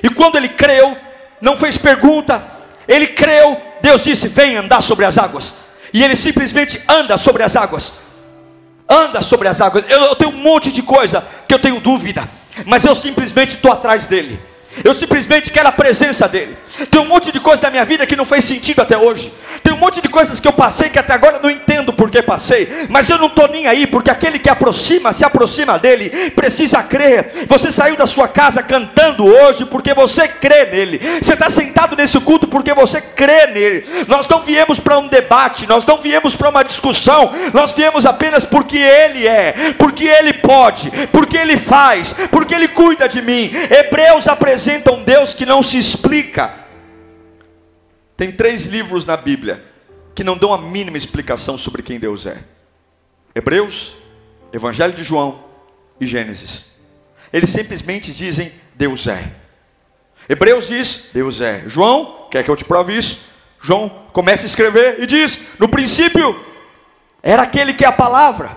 E 0.04 0.10
quando 0.10 0.36
ele 0.36 0.50
creu, 0.50 0.98
não 1.40 1.58
fez 1.58 1.78
pergunta, 1.78 2.44
ele 2.88 3.08
creu. 3.08 3.60
Deus 3.82 4.04
disse: 4.04 4.28
Vem 4.28 4.58
andar 4.58 4.82
sobre 4.82 5.06
as 5.06 5.18
águas. 5.18 5.56
E 5.94 6.04
ele 6.04 6.16
simplesmente 6.16 6.82
anda 6.88 7.18
sobre 7.18 7.44
as 7.44 7.56
águas. 7.56 8.00
Anda 8.90 9.22
sobre 9.22 9.48
as 9.48 9.62
águas. 9.62 9.86
Eu, 9.88 10.02
eu 10.04 10.16
tenho 10.16 10.32
um 10.32 10.38
monte 10.38 10.72
de 10.72 10.82
coisa 10.82 11.26
que 11.48 11.54
eu 11.54 11.60
tenho 11.60 11.80
dúvida, 11.80 12.30
mas 12.66 12.86
eu 12.86 12.96
simplesmente 12.96 13.56
estou 13.56 13.72
atrás 13.72 14.08
dele. 14.08 14.40
Eu 14.84 14.94
simplesmente 14.94 15.52
quero 15.52 15.68
a 15.68 15.72
presença 15.72 16.28
dele. 16.28 16.58
Tem 16.90 17.02
um 17.02 17.06
monte 17.06 17.32
de 17.32 17.40
coisa 17.40 17.62
na 17.64 17.70
minha 17.70 17.86
vida 17.86 18.06
que 18.06 18.16
não 18.16 18.26
fez 18.26 18.44
sentido 18.44 18.82
até 18.82 18.98
hoje. 18.98 19.34
Tem 19.64 19.74
um 19.74 19.78
monte 19.78 20.02
de 20.02 20.10
coisas 20.10 20.40
que 20.40 20.48
eu 20.48 20.54
passei 20.54 20.90
que 20.90 21.00
até 21.00 21.14
agora 21.14 21.40
não 21.42 21.50
entendo 21.50 21.94
por 21.94 22.10
que 22.10 22.22
passei. 22.22 22.88
Mas 22.90 23.10
eu 23.10 23.18
não 23.18 23.28
estou 23.28 23.48
nem 23.48 23.68
aí, 23.68 23.86
porque 23.86 24.10
aquele 24.10 24.40
que 24.40 24.50
aproxima, 24.50 25.14
se 25.14 25.24
aproxima 25.24 25.78
dele, 25.78 26.32
precisa 26.32 26.82
crer. 26.84 27.46
Você 27.48 27.72
saiu 27.72 27.96
da 27.96 28.08
sua 28.08 28.28
casa 28.28 28.64
cantando 28.64 29.26
hoje 29.26 29.66
porque 29.66 29.94
você 29.94 30.28
crê 30.28 30.66
nele. 30.66 31.00
Você 31.22 31.34
está 31.34 31.50
sentado 31.50 31.96
nesse 31.96 32.20
culto 32.22 32.48
porque 32.48 32.74
você 32.74 33.02
crê 33.02 33.48
nele. 33.48 33.86
Nós 34.08 34.28
não 34.28 34.42
viemos 34.42 34.80
para 34.80 34.98
um 34.98 35.08
debate, 35.08 35.68
nós 35.68 35.86
não 35.86 35.98
viemos 35.98 36.36
para 36.36 36.50
uma 36.50 36.64
discussão, 36.64 37.32
nós 37.54 37.72
viemos 37.72 38.06
apenas 38.06 38.44
porque 38.44 38.78
ele 38.78 39.28
é, 39.28 39.74
porque 39.78 40.06
ele 40.06 40.34
pode, 40.34 40.92
porque 41.12 41.38
ele 41.38 41.58
faz, 41.58 42.16
porque 42.30 42.54
ele 42.54 42.68
cuida 42.68 43.08
de 43.08 43.22
mim. 43.22 43.52
Hebreus 43.70 44.28
apresenta 44.28 44.92
um 44.92 45.04
Deus 45.04 45.34
que 45.34 45.46
não 45.46 45.62
se 45.62 45.78
explica. 45.78 46.62
Tem 48.22 48.32
três 48.32 48.68
livros 48.68 49.04
na 49.04 49.18
Bíblia 49.18 49.66
que 50.14 50.24
não 50.24 50.38
dão 50.38 50.54
a 50.54 50.58
mínima 50.60 50.96
explicação 50.96 51.58
sobre 51.58 51.82
quem 51.82 52.00
Deus 52.00 52.28
é: 52.28 52.38
Hebreus, 53.34 53.94
Evangelho 54.54 54.94
de 54.94 55.04
João 55.04 55.44
e 56.00 56.06
Gênesis. 56.06 56.66
Eles 57.34 57.50
simplesmente 57.50 58.14
dizem: 58.14 58.52
Deus 58.76 59.08
é. 59.08 59.32
Hebreus 60.30 60.68
diz: 60.68 61.10
Deus 61.12 61.42
é. 61.42 61.64
João, 61.66 62.28
quer 62.30 62.44
que 62.44 62.52
eu 62.52 62.56
te 62.56 62.64
prove 62.64 62.96
isso? 62.96 63.28
João 63.60 63.90
começa 64.14 64.44
a 64.44 64.46
escrever 64.46 65.02
e 65.02 65.08
diz: 65.08 65.48
No 65.58 65.68
princípio 65.68 66.40
era 67.24 67.42
aquele 67.42 67.74
que 67.74 67.84
é 67.84 67.88
a 67.88 67.92
palavra, 67.92 68.56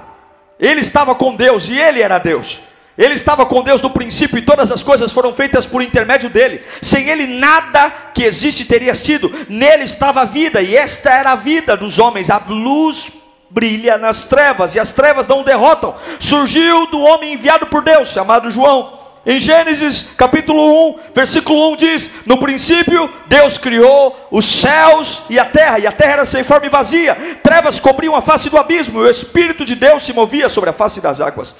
ele 0.60 0.82
estava 0.82 1.14
com 1.14 1.34
Deus 1.34 1.70
e 1.70 1.78
ele 1.78 2.02
era 2.02 2.18
Deus. 2.18 2.60
Ele 2.96 3.14
estava 3.14 3.44
com 3.44 3.62
Deus 3.62 3.82
no 3.82 3.90
princípio 3.90 4.38
e 4.38 4.42
todas 4.42 4.70
as 4.70 4.82
coisas 4.82 5.10
foram 5.10 5.32
feitas 5.32 5.66
por 5.66 5.82
intermédio 5.82 6.30
dele. 6.30 6.62
Sem 6.80 7.08
ele, 7.08 7.26
nada 7.26 7.90
que 8.14 8.22
existe 8.22 8.64
teria 8.64 8.94
sido. 8.94 9.32
Nele 9.48 9.82
estava 9.82 10.22
a 10.22 10.24
vida, 10.24 10.62
e 10.62 10.76
esta 10.76 11.10
era 11.10 11.32
a 11.32 11.36
vida 11.36 11.76
dos 11.76 11.98
homens. 11.98 12.30
A 12.30 12.40
luz 12.48 13.10
brilha 13.50 13.98
nas 13.98 14.24
trevas, 14.24 14.74
e 14.74 14.80
as 14.80 14.92
trevas 14.92 15.26
não 15.26 15.40
o 15.40 15.44
derrotam. 15.44 15.94
Surgiu 16.20 16.86
do 16.86 17.00
homem 17.00 17.32
enviado 17.32 17.66
por 17.66 17.82
Deus, 17.82 18.08
chamado 18.08 18.50
João. 18.50 19.04
Em 19.26 19.40
Gênesis 19.40 20.10
capítulo 20.18 20.90
1, 20.90 20.98
versículo 21.14 21.72
1 21.72 21.76
diz: 21.76 22.10
No 22.26 22.36
princípio, 22.36 23.10
Deus 23.26 23.58
criou 23.58 24.28
os 24.30 24.44
céus 24.44 25.22
e 25.30 25.38
a 25.38 25.44
terra, 25.44 25.78
e 25.80 25.86
a 25.86 25.92
terra 25.92 26.12
era 26.12 26.26
sem 26.26 26.44
forma 26.44 26.66
e 26.66 26.68
vazia. 26.68 27.16
Trevas 27.42 27.80
cobriam 27.80 28.14
a 28.14 28.20
face 28.20 28.50
do 28.50 28.58
abismo, 28.58 29.00
e 29.00 29.06
o 29.06 29.10
Espírito 29.10 29.64
de 29.64 29.74
Deus 29.74 30.04
se 30.04 30.12
movia 30.12 30.48
sobre 30.48 30.70
a 30.70 30.74
face 30.74 31.00
das 31.00 31.20
águas. 31.20 31.56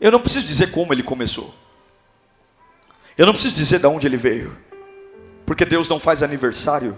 Eu 0.00 0.12
não 0.12 0.20
preciso 0.20 0.46
dizer 0.46 0.70
como 0.70 0.92
ele 0.92 1.02
começou. 1.02 1.54
Eu 3.16 3.24
não 3.24 3.32
preciso 3.32 3.54
dizer 3.54 3.78
de 3.78 3.86
onde 3.86 4.06
ele 4.06 4.16
veio. 4.16 4.56
Porque 5.46 5.64
Deus 5.64 5.88
não 5.88 5.98
faz 5.98 6.22
aniversário. 6.22 6.96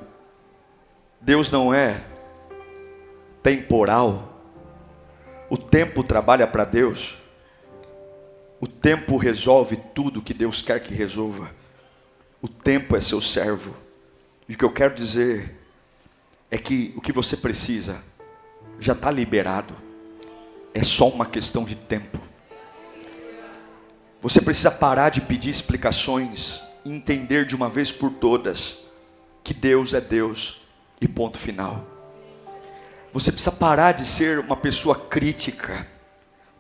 Deus 1.21 1.51
não 1.51 1.73
é 1.73 2.05
temporal. 3.43 4.43
O 5.49 5.57
tempo 5.57 6.03
trabalha 6.03 6.47
para 6.47 6.65
Deus. 6.65 7.17
O 8.61 8.67
tempo 8.67 9.17
resolve 9.17 9.77
tudo 9.95 10.23
que 10.23 10.35
Deus 10.35 10.61
quer 10.61 10.81
que 10.81 10.93
resolva. 10.93 11.51
O 12.43 12.49
tempo 12.49 12.97
é 12.97 13.01
seu 13.01 13.21
servo. 13.21 13.75
E 14.49 14.55
o 14.55 14.59
que 14.59 14.65
eu 14.65 14.73
quero 14.73 14.95
dizer 14.95 15.57
é 16.51 16.59
que 16.59 16.93
o 16.97 17.01
que 17.01 17.13
você 17.13 17.37
precisa 17.37 18.03
já 18.81 18.93
está 18.93 19.11
liberado. 19.11 19.75
É 20.75 20.83
só 20.83 21.09
uma 21.09 21.27
questão 21.27 21.65
de 21.65 21.77
tempo. 21.77 22.28
Você 24.21 24.41
precisa 24.41 24.71
parar 24.71 25.11
de 25.11 25.21
pedir 25.21 25.51
explicações 25.51 26.63
e 26.85 26.91
entender 26.91 27.47
de 27.47 27.55
uma 27.55 27.69
vez 27.69 27.93
por 27.93 28.11
todas 28.11 28.79
que 29.45 29.55
Deus 29.55 29.95
é 29.95 30.01
Deus 30.01 30.61
e 31.01 31.07
ponto 31.07 31.39
final. 31.39 31.87
Você 33.13 33.31
precisa 33.31 33.53
parar 33.53 33.93
de 33.93 34.05
ser 34.05 34.41
uma 34.41 34.57
pessoa 34.57 34.97
crítica, 34.97 35.87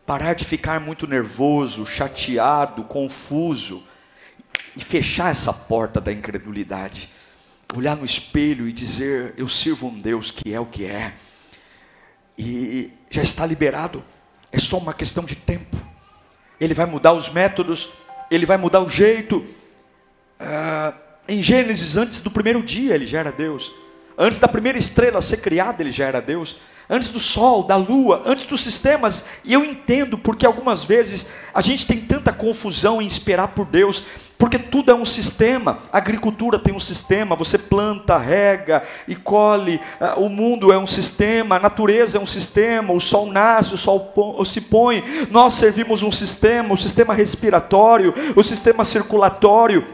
parar 0.06 0.34
de 0.34 0.44
ficar 0.44 0.80
muito 0.80 1.06
nervoso, 1.06 1.84
chateado, 1.84 2.84
confuso 2.84 3.82
e 4.76 4.82
fechar 4.82 5.32
essa 5.32 5.52
porta 5.52 6.00
da 6.00 6.12
incredulidade. 6.12 7.10
Olhar 7.74 7.96
no 7.96 8.04
espelho 8.04 8.68
e 8.68 8.72
dizer: 8.72 9.34
Eu 9.36 9.48
sirvo 9.48 9.88
um 9.88 9.98
Deus 9.98 10.30
que 10.30 10.54
é 10.54 10.60
o 10.60 10.64
que 10.64 10.84
é, 10.86 11.12
e 12.38 12.92
já 13.10 13.20
está 13.20 13.44
liberado, 13.44 14.02
é 14.52 14.58
só 14.58 14.78
uma 14.78 14.94
questão 14.94 15.24
de 15.24 15.34
tempo. 15.34 15.87
Ele 16.60 16.74
vai 16.74 16.86
mudar 16.86 17.12
os 17.12 17.28
métodos, 17.28 17.90
ele 18.30 18.46
vai 18.46 18.56
mudar 18.56 18.80
o 18.80 18.88
jeito. 18.88 19.44
Ah, 20.38 20.92
em 21.28 21.42
Gênesis, 21.42 21.96
antes 21.96 22.20
do 22.20 22.30
primeiro 22.30 22.62
dia, 22.62 22.94
ele 22.94 23.06
já 23.06 23.20
era 23.20 23.32
Deus. 23.32 23.72
Antes 24.16 24.40
da 24.40 24.48
primeira 24.48 24.78
estrela 24.78 25.20
ser 25.20 25.38
criada, 25.38 25.82
ele 25.82 25.90
já 25.90 26.06
era 26.06 26.20
Deus. 26.20 26.58
Antes 26.90 27.10
do 27.10 27.20
sol, 27.20 27.64
da 27.64 27.76
lua, 27.76 28.22
antes 28.24 28.46
dos 28.46 28.62
sistemas. 28.62 29.26
E 29.44 29.52
eu 29.52 29.64
entendo 29.64 30.16
porque 30.16 30.46
algumas 30.46 30.84
vezes 30.84 31.30
a 31.52 31.60
gente 31.60 31.86
tem 31.86 32.00
tanta 32.00 32.32
confusão 32.32 33.02
em 33.02 33.06
esperar 33.06 33.48
por 33.48 33.66
Deus 33.66 34.04
porque 34.38 34.56
tudo 34.56 34.92
é 34.92 34.94
um 34.94 35.04
sistema. 35.04 35.80
A 35.92 35.98
agricultura 35.98 36.60
tem 36.60 36.72
um 36.72 36.78
sistema. 36.78 37.34
Você 37.34 37.58
planta, 37.58 38.16
rega 38.16 38.84
e 39.08 39.16
colhe. 39.16 39.80
Ah, 40.00 40.14
o 40.16 40.28
mundo 40.28 40.72
é 40.72 40.78
um 40.78 40.86
sistema. 40.86 41.56
A 41.56 41.58
natureza 41.58 42.18
é 42.18 42.20
um 42.20 42.26
sistema. 42.26 42.92
O 42.92 43.00
sol 43.00 43.26
nasce, 43.26 43.74
o 43.74 43.76
sol 43.76 44.12
se 44.44 44.60
põe. 44.60 45.02
Nós 45.32 45.54
servimos 45.54 46.04
um 46.04 46.12
sistema, 46.12 46.72
o 46.72 46.76
sistema 46.76 47.12
respiratório, 47.12 48.14
o 48.36 48.44
sistema 48.44 48.84
circulatório. 48.84 49.84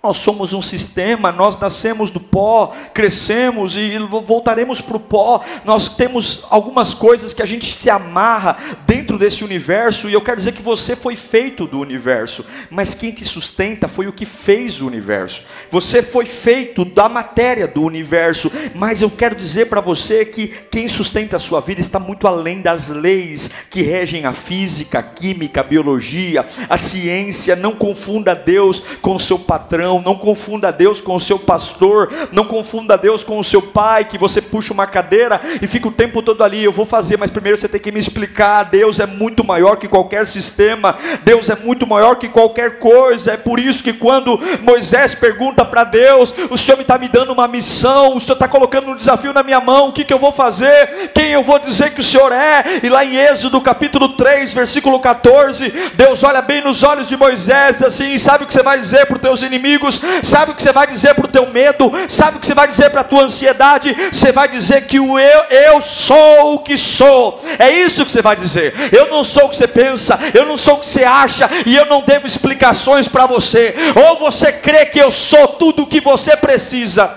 Nós 0.00 0.18
somos 0.18 0.52
um 0.52 0.62
sistema, 0.62 1.32
nós 1.32 1.58
nascemos 1.58 2.08
do 2.08 2.20
pó, 2.20 2.72
crescemos 2.94 3.76
e 3.76 3.98
voltaremos 3.98 4.80
para 4.80 4.96
o 4.96 5.00
pó. 5.00 5.42
Nós 5.64 5.96
temos 5.96 6.46
algumas 6.50 6.94
coisas 6.94 7.34
que 7.34 7.42
a 7.42 7.46
gente 7.46 7.74
se 7.74 7.90
amarra 7.90 8.56
dentro 8.86 9.18
desse 9.18 9.42
universo, 9.42 10.08
e 10.08 10.12
eu 10.12 10.20
quero 10.20 10.36
dizer 10.36 10.52
que 10.52 10.62
você 10.62 10.94
foi 10.94 11.16
feito 11.16 11.66
do 11.66 11.80
universo, 11.80 12.44
mas 12.70 12.94
quem 12.94 13.10
te 13.10 13.24
sustenta 13.24 13.88
foi 13.88 14.06
o 14.06 14.12
que 14.12 14.24
fez 14.24 14.80
o 14.80 14.86
universo. 14.86 15.42
Você 15.68 16.00
foi 16.00 16.26
feito 16.26 16.84
da 16.84 17.08
matéria 17.08 17.66
do 17.66 17.82
universo, 17.82 18.52
mas 18.76 19.02
eu 19.02 19.10
quero 19.10 19.34
dizer 19.34 19.66
para 19.66 19.80
você 19.80 20.24
que 20.24 20.46
quem 20.70 20.86
sustenta 20.86 21.36
a 21.36 21.40
sua 21.40 21.60
vida 21.60 21.80
está 21.80 21.98
muito 21.98 22.28
além 22.28 22.62
das 22.62 22.88
leis 22.88 23.50
que 23.68 23.82
regem 23.82 24.26
a 24.26 24.32
física, 24.32 25.00
a 25.00 25.02
química, 25.02 25.60
a 25.60 25.64
biologia, 25.64 26.46
a 26.70 26.76
ciência. 26.76 27.56
Não 27.56 27.74
confunda 27.74 28.32
Deus 28.32 28.84
com 29.02 29.18
seu 29.18 29.40
patrão 29.40 29.87
não, 30.02 30.14
confunda 30.14 30.70
Deus 30.70 31.00
com 31.00 31.14
o 31.14 31.20
seu 31.20 31.38
pastor, 31.38 32.12
não 32.32 32.44
confunda 32.44 32.98
Deus 32.98 33.24
com 33.24 33.38
o 33.38 33.44
seu 33.44 33.62
pai, 33.62 34.04
que 34.04 34.18
você 34.18 34.42
puxa 34.42 34.72
uma 34.72 34.86
cadeira 34.86 35.40
e 35.62 35.66
fica 35.66 35.88
o 35.88 35.92
tempo 35.92 36.22
todo 36.22 36.44
ali. 36.44 36.64
Eu 36.64 36.72
vou 36.72 36.84
fazer, 36.84 37.16
mas 37.16 37.30
primeiro 37.30 37.56
você 37.56 37.68
tem 37.68 37.80
que 37.80 37.92
me 37.92 38.00
explicar. 38.00 38.64
Deus 38.64 39.00
é 39.00 39.06
muito 39.06 39.44
maior 39.44 39.76
que 39.76 39.88
qualquer 39.88 40.26
sistema, 40.26 40.96
Deus 41.22 41.48
é 41.48 41.56
muito 41.56 41.86
maior 41.86 42.16
que 42.16 42.28
qualquer 42.28 42.78
coisa. 42.78 43.32
É 43.32 43.36
por 43.36 43.58
isso 43.58 43.82
que 43.82 43.92
quando 43.92 44.38
Moisés 44.62 45.14
pergunta 45.14 45.64
para 45.64 45.84
Deus: 45.84 46.34
O 46.50 46.56
Senhor 46.56 46.80
está 46.80 46.98
me 46.98 47.08
dando 47.08 47.32
uma 47.32 47.48
missão, 47.48 48.16
o 48.16 48.20
Senhor 48.20 48.34
está 48.34 48.48
colocando 48.48 48.90
um 48.90 48.96
desafio 48.96 49.32
na 49.32 49.42
minha 49.42 49.60
mão, 49.60 49.88
o 49.88 49.92
que, 49.92 50.04
que 50.04 50.12
eu 50.12 50.18
vou 50.18 50.32
fazer? 50.32 51.10
Quem 51.14 51.30
eu 51.30 51.42
vou 51.42 51.58
dizer 51.58 51.94
que 51.94 52.00
o 52.00 52.04
Senhor 52.04 52.32
é? 52.32 52.80
E 52.82 52.88
lá 52.88 53.04
em 53.04 53.16
Êxodo 53.16 53.60
capítulo 53.60 54.10
3, 54.10 54.52
versículo 54.52 55.00
14, 55.00 55.72
Deus 55.94 56.22
olha 56.24 56.42
bem 56.42 56.62
nos 56.62 56.82
olhos 56.82 57.08
de 57.08 57.16
Moisés 57.16 57.82
assim: 57.82 58.18
Sabe 58.18 58.44
o 58.44 58.46
que 58.46 58.52
você 58.52 58.62
vai 58.62 58.78
dizer 58.78 59.06
para 59.06 59.16
os 59.16 59.22
teus 59.22 59.42
inimigos? 59.42 59.77
Inimigos, 59.78 60.00
sabe 60.22 60.52
o 60.52 60.54
que 60.54 60.62
você 60.62 60.72
vai 60.72 60.86
dizer 60.86 61.14
para 61.14 61.24
o 61.24 61.28
teu 61.28 61.46
medo, 61.46 61.90
sabe 62.08 62.36
o 62.36 62.40
que 62.40 62.46
você 62.46 62.54
vai 62.54 62.66
dizer 62.66 62.90
para 62.90 63.02
a 63.02 63.04
tua 63.04 63.22
ansiedade, 63.22 63.94
você 64.12 64.32
vai 64.32 64.48
dizer 64.48 64.86
que 64.86 64.98
o 64.98 65.18
eu, 65.18 65.44
eu 65.44 65.80
sou 65.80 66.54
o 66.54 66.58
que 66.58 66.76
sou, 66.76 67.40
é 67.58 67.70
isso 67.70 68.04
que 68.04 68.10
você 68.10 68.22
vai 68.22 68.36
dizer, 68.36 68.74
eu 68.92 69.08
não 69.08 69.22
sou 69.22 69.46
o 69.46 69.48
que 69.48 69.56
você 69.56 69.68
pensa, 69.68 70.18
eu 70.34 70.44
não 70.44 70.56
sou 70.56 70.74
o 70.74 70.80
que 70.80 70.86
você 70.86 71.04
acha, 71.04 71.48
e 71.64 71.76
eu 71.76 71.86
não 71.86 72.02
devo 72.02 72.26
explicações 72.26 73.06
para 73.06 73.26
você, 73.26 73.74
ou 74.08 74.18
você 74.18 74.52
crê 74.52 74.84
que 74.86 74.98
eu 74.98 75.10
sou 75.10 75.48
tudo 75.48 75.82
o 75.82 75.86
que 75.86 76.00
você 76.00 76.36
precisa, 76.36 77.16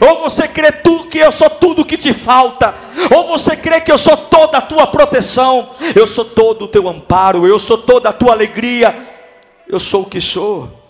ou 0.00 0.22
você 0.22 0.48
crê 0.48 0.72
tudo 0.72 1.08
que 1.08 1.18
eu 1.18 1.30
sou 1.30 1.48
tudo 1.48 1.84
que 1.84 1.96
te 1.96 2.12
falta, 2.12 2.74
ou 3.14 3.28
você 3.28 3.54
crê 3.54 3.80
que 3.80 3.92
eu 3.92 3.98
sou 3.98 4.16
toda 4.16 4.58
a 4.58 4.62
tua 4.62 4.86
proteção, 4.86 5.70
eu 5.94 6.06
sou 6.06 6.24
todo 6.24 6.64
o 6.64 6.68
teu 6.68 6.88
amparo, 6.88 7.46
eu 7.46 7.58
sou 7.58 7.78
toda 7.78 8.08
a 8.08 8.12
tua 8.12 8.32
alegria, 8.32 8.94
eu 9.68 9.78
sou 9.78 10.02
o 10.02 10.06
que 10.06 10.20
sou. 10.20 10.85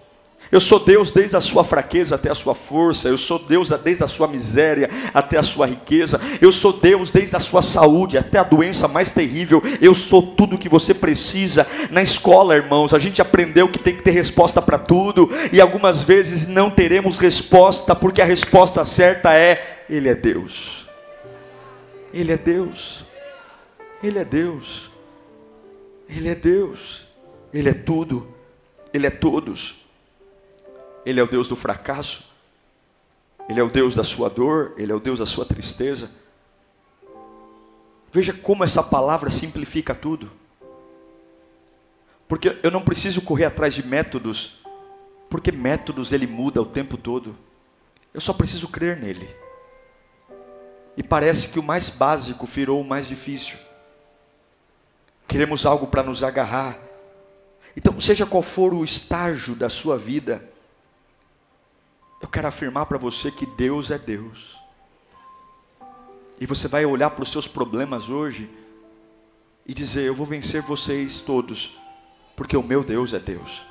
Eu 0.50 0.60
sou 0.60 0.78
Deus 0.78 1.10
desde 1.10 1.36
a 1.36 1.40
sua 1.40 1.64
fraqueza 1.64 2.14
até 2.14 2.30
a 2.30 2.34
sua 2.34 2.54
força. 2.54 3.08
Eu 3.08 3.18
sou 3.18 3.38
Deus 3.38 3.70
desde 3.82 4.04
a 4.04 4.06
sua 4.06 4.28
miséria 4.28 4.88
até 5.12 5.36
a 5.36 5.42
sua 5.42 5.66
riqueza. 5.66 6.20
Eu 6.40 6.52
sou 6.52 6.72
Deus 6.72 7.10
desde 7.10 7.34
a 7.34 7.40
sua 7.40 7.62
saúde 7.62 8.16
até 8.16 8.38
a 8.38 8.44
doença 8.44 8.86
mais 8.86 9.10
terrível. 9.10 9.62
Eu 9.80 9.94
sou 9.94 10.22
tudo 10.22 10.58
que 10.58 10.68
você 10.68 10.94
precisa. 10.94 11.66
Na 11.90 12.02
escola, 12.02 12.56
irmãos, 12.56 12.94
a 12.94 12.98
gente 12.98 13.20
aprendeu 13.20 13.68
que 13.68 13.78
tem 13.78 13.96
que 13.96 14.02
ter 14.02 14.12
resposta 14.12 14.62
para 14.62 14.78
tudo. 14.78 15.30
E 15.52 15.60
algumas 15.60 16.02
vezes 16.02 16.46
não 16.46 16.70
teremos 16.70 17.18
resposta, 17.18 17.94
porque 17.94 18.22
a 18.22 18.26
resposta 18.26 18.84
certa 18.84 19.34
é: 19.34 19.84
Ele 19.90 20.08
é 20.08 20.14
Deus. 20.14 20.86
Ele 22.14 22.32
é 22.32 22.36
Deus. 22.36 23.04
Ele 24.02 24.18
é 24.18 24.24
Deus. 24.24 24.90
Ele 26.08 26.28
é 26.28 26.34
Deus. 26.34 27.04
Ele 27.52 27.68
é 27.68 27.74
tudo. 27.74 28.28
Ele 28.94 29.06
é 29.06 29.10
todos. 29.10 29.85
Ele 31.06 31.20
é 31.20 31.22
o 31.22 31.28
Deus 31.28 31.46
do 31.46 31.54
fracasso, 31.54 32.24
Ele 33.48 33.60
é 33.60 33.62
o 33.62 33.70
Deus 33.70 33.94
da 33.94 34.02
sua 34.02 34.28
dor, 34.28 34.74
Ele 34.76 34.90
é 34.90 34.94
o 34.94 34.98
Deus 34.98 35.20
da 35.20 35.26
sua 35.26 35.44
tristeza. 35.44 36.10
Veja 38.12 38.32
como 38.32 38.64
essa 38.64 38.82
palavra 38.82 39.30
simplifica 39.30 39.94
tudo. 39.94 40.28
Porque 42.26 42.58
eu 42.60 42.72
não 42.72 42.82
preciso 42.82 43.22
correr 43.22 43.44
atrás 43.44 43.72
de 43.72 43.86
métodos, 43.86 44.58
porque 45.30 45.52
métodos 45.52 46.12
ele 46.12 46.26
muda 46.26 46.60
o 46.60 46.66
tempo 46.66 46.96
todo. 46.96 47.36
Eu 48.12 48.20
só 48.20 48.32
preciso 48.32 48.66
crer 48.66 48.96
nele. 48.96 49.28
E 50.96 51.02
parece 51.04 51.52
que 51.52 51.58
o 51.58 51.62
mais 51.62 51.88
básico 51.88 52.46
virou 52.46 52.80
o 52.80 52.84
mais 52.84 53.06
difícil. 53.06 53.58
Queremos 55.28 55.66
algo 55.66 55.86
para 55.86 56.02
nos 56.02 56.24
agarrar. 56.24 56.78
Então, 57.76 58.00
seja 58.00 58.26
qual 58.26 58.42
for 58.42 58.72
o 58.72 58.82
estágio 58.82 59.54
da 59.54 59.68
sua 59.68 59.98
vida, 59.98 60.42
eu 62.20 62.28
quero 62.28 62.48
afirmar 62.48 62.86
para 62.86 62.98
você 62.98 63.30
que 63.30 63.46
Deus 63.46 63.90
é 63.90 63.98
Deus. 63.98 64.56
E 66.40 66.46
você 66.46 66.68
vai 66.68 66.84
olhar 66.84 67.10
para 67.10 67.22
os 67.22 67.30
seus 67.30 67.46
problemas 67.46 68.08
hoje 68.08 68.48
e 69.66 69.74
dizer: 69.74 70.06
Eu 70.06 70.14
vou 70.14 70.26
vencer 70.26 70.62
vocês 70.62 71.20
todos, 71.20 71.78
porque 72.34 72.56
o 72.56 72.62
meu 72.62 72.82
Deus 72.84 73.12
é 73.12 73.18
Deus. 73.18 73.62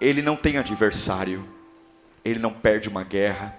Ele 0.00 0.22
não 0.22 0.36
tem 0.36 0.58
adversário, 0.58 1.44
ele 2.24 2.38
não 2.38 2.52
perde 2.52 2.88
uma 2.88 3.04
guerra. 3.04 3.56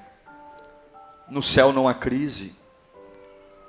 No 1.30 1.42
céu 1.42 1.74
não 1.74 1.88
há 1.88 1.94
crise, 1.94 2.54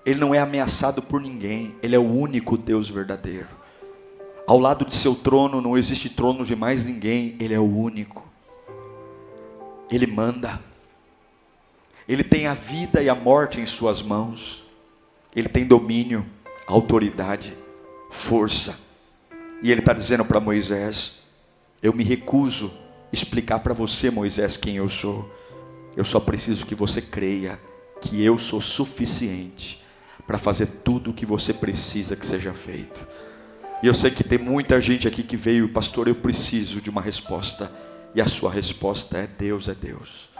ele 0.04 0.20
não 0.20 0.34
é 0.34 0.38
ameaçado 0.38 1.00
por 1.00 1.20
ninguém, 1.20 1.74
ele 1.82 1.96
é 1.96 1.98
o 1.98 2.10
único 2.10 2.56
Deus 2.56 2.88
verdadeiro. 2.88 3.48
Ao 4.46 4.58
lado 4.58 4.84
de 4.84 4.94
seu 4.94 5.14
trono 5.14 5.60
não 5.60 5.76
existe 5.76 6.10
trono 6.10 6.44
de 6.44 6.54
mais 6.54 6.86
ninguém, 6.86 7.36
ele 7.40 7.54
é 7.54 7.58
o 7.58 7.64
único. 7.64 8.35
Ele 9.90 10.06
manda. 10.06 10.60
Ele 12.08 12.22
tem 12.22 12.46
a 12.46 12.54
vida 12.54 13.02
e 13.02 13.08
a 13.08 13.14
morte 13.14 13.60
em 13.60 13.66
suas 13.66 14.02
mãos. 14.02 14.64
Ele 15.34 15.48
tem 15.48 15.66
domínio, 15.66 16.24
autoridade, 16.66 17.56
força. 18.10 18.78
E 19.62 19.70
ele 19.70 19.80
está 19.80 19.92
dizendo 19.92 20.24
para 20.24 20.40
Moisés: 20.40 21.22
Eu 21.82 21.92
me 21.92 22.04
recuso 22.04 22.72
explicar 23.12 23.60
para 23.60 23.74
você, 23.74 24.10
Moisés, 24.10 24.56
quem 24.56 24.76
eu 24.76 24.88
sou. 24.88 25.30
Eu 25.96 26.04
só 26.04 26.20
preciso 26.20 26.66
que 26.66 26.74
você 26.74 27.00
creia 27.00 27.58
que 28.00 28.22
eu 28.22 28.38
sou 28.38 28.60
suficiente 28.60 29.82
para 30.26 30.38
fazer 30.38 30.66
tudo 30.84 31.10
o 31.10 31.14
que 31.14 31.24
você 31.24 31.54
precisa 31.54 32.16
que 32.16 32.26
seja 32.26 32.52
feito. 32.52 33.06
E 33.82 33.86
eu 33.86 33.94
sei 33.94 34.10
que 34.10 34.24
tem 34.24 34.38
muita 34.38 34.80
gente 34.80 35.06
aqui 35.06 35.22
que 35.22 35.36
veio, 35.36 35.68
pastor, 35.68 36.08
eu 36.08 36.14
preciso 36.14 36.80
de 36.80 36.90
uma 36.90 37.00
resposta. 37.00 37.70
E 38.16 38.20
a 38.22 38.26
sua 38.26 38.50
resposta 38.50 39.18
é: 39.18 39.26
Deus 39.26 39.68
é 39.68 39.74
Deus. 39.74 40.30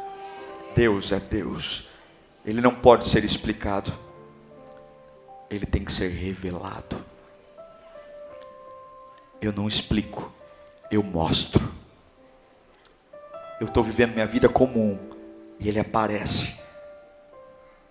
Deus 0.75 1.13
é 1.13 1.21
Deus. 1.21 1.87
Ele 2.43 2.63
não 2.63 2.75
pode 2.75 3.07
ser 3.07 3.23
explicado. 3.23 3.93
Ele 5.51 5.67
tem 5.67 5.85
que 5.85 5.93
ser 5.93 6.09
revelado. 6.09 7.05
Eu 9.43 9.53
não 9.53 9.69
explico, 9.69 10.33
eu 10.91 11.03
mostro. 11.03 11.71
Eu 13.61 13.67
estou 13.67 13.83
vivendo 13.85 14.15
minha 14.15 14.27
vida 14.27 14.49
comum 14.49 14.99
e 15.61 15.69
Ele 15.69 15.79
aparece. 15.79 16.59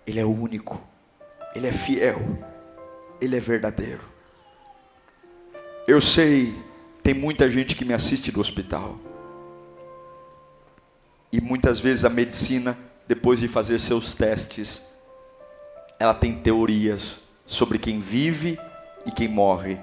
Ele 0.04 0.18
é 0.18 0.24
único, 0.24 0.80
Ele 1.54 1.68
é 1.68 1.72
fiel, 1.72 2.18
Ele 3.20 3.36
é 3.36 3.40
verdadeiro. 3.40 4.02
Eu 5.86 6.00
sei, 6.00 6.60
tem 7.04 7.14
muita 7.14 7.48
gente 7.48 7.76
que 7.76 7.84
me 7.84 7.94
assiste 7.94 8.32
do 8.32 8.40
hospital. 8.40 9.05
E 11.36 11.40
muitas 11.42 11.78
vezes 11.78 12.02
a 12.02 12.08
medicina, 12.08 12.78
depois 13.06 13.38
de 13.38 13.46
fazer 13.46 13.78
seus 13.78 14.14
testes, 14.14 14.86
ela 15.98 16.14
tem 16.14 16.40
teorias 16.40 17.28
sobre 17.44 17.78
quem 17.78 18.00
vive 18.00 18.58
e 19.04 19.10
quem 19.10 19.28
morre. 19.28 19.78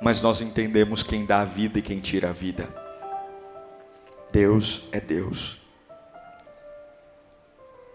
Mas 0.00 0.22
nós 0.22 0.40
entendemos 0.40 1.02
quem 1.02 1.26
dá 1.26 1.40
a 1.40 1.44
vida 1.44 1.80
e 1.80 1.82
quem 1.82 1.98
tira 1.98 2.30
a 2.30 2.32
vida. 2.32 2.68
Deus 4.30 4.84
é 4.92 5.00
Deus. 5.00 5.60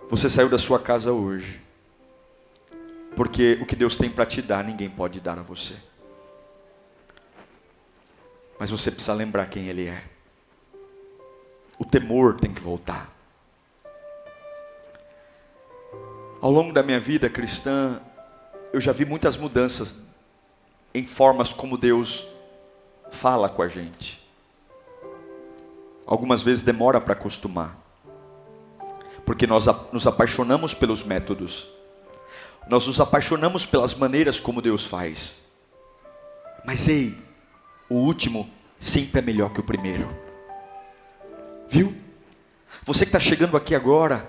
Você 0.09 0.29
saiu 0.29 0.49
da 0.49 0.57
sua 0.57 0.77
casa 0.77 1.13
hoje, 1.13 1.61
porque 3.15 3.57
o 3.61 3.65
que 3.65 3.77
Deus 3.77 3.95
tem 3.95 4.09
para 4.09 4.25
te 4.25 4.41
dar, 4.41 4.61
ninguém 4.61 4.89
pode 4.89 5.21
dar 5.21 5.39
a 5.39 5.41
você. 5.41 5.75
Mas 8.59 8.69
você 8.69 8.91
precisa 8.91 9.13
lembrar 9.13 9.45
quem 9.45 9.69
Ele 9.69 9.87
é 9.87 10.16
o 11.77 11.85
temor 11.85 12.39
tem 12.39 12.53
que 12.53 12.61
voltar. 12.61 13.09
Ao 16.39 16.51
longo 16.51 16.71
da 16.71 16.83
minha 16.83 16.99
vida 16.99 17.29
cristã, 17.29 17.99
eu 18.71 18.79
já 18.79 18.91
vi 18.91 19.05
muitas 19.05 19.35
mudanças 19.37 20.07
em 20.93 21.05
formas 21.05 21.51
como 21.51 21.77
Deus 21.77 22.27
fala 23.11 23.49
com 23.49 23.61
a 23.61 23.67
gente. 23.67 24.25
Algumas 26.05 26.41
vezes 26.41 26.63
demora 26.63 27.01
para 27.01 27.13
acostumar, 27.13 27.75
porque 29.25 29.45
nós 29.45 29.65
nos 29.91 30.07
apaixonamos 30.07 30.73
pelos 30.73 31.03
métodos, 31.03 31.67
nós 32.69 32.87
nos 32.87 32.99
apaixonamos 32.99 33.65
pelas 33.65 33.93
maneiras 33.93 34.39
como 34.39 34.61
Deus 34.61 34.85
faz. 34.85 35.43
Mas 36.65 36.87
ei, 36.87 37.17
o 37.89 37.95
último 37.95 38.49
sempre 38.79 39.19
é 39.19 39.21
melhor 39.21 39.51
que 39.51 39.59
o 39.59 39.63
primeiro. 39.63 40.26
Viu? 41.69 41.95
Você 42.86 43.06
que 43.06 43.10
está 43.10 43.19
chegando 43.19 43.58
aqui 43.58 43.75
agora 43.75 44.25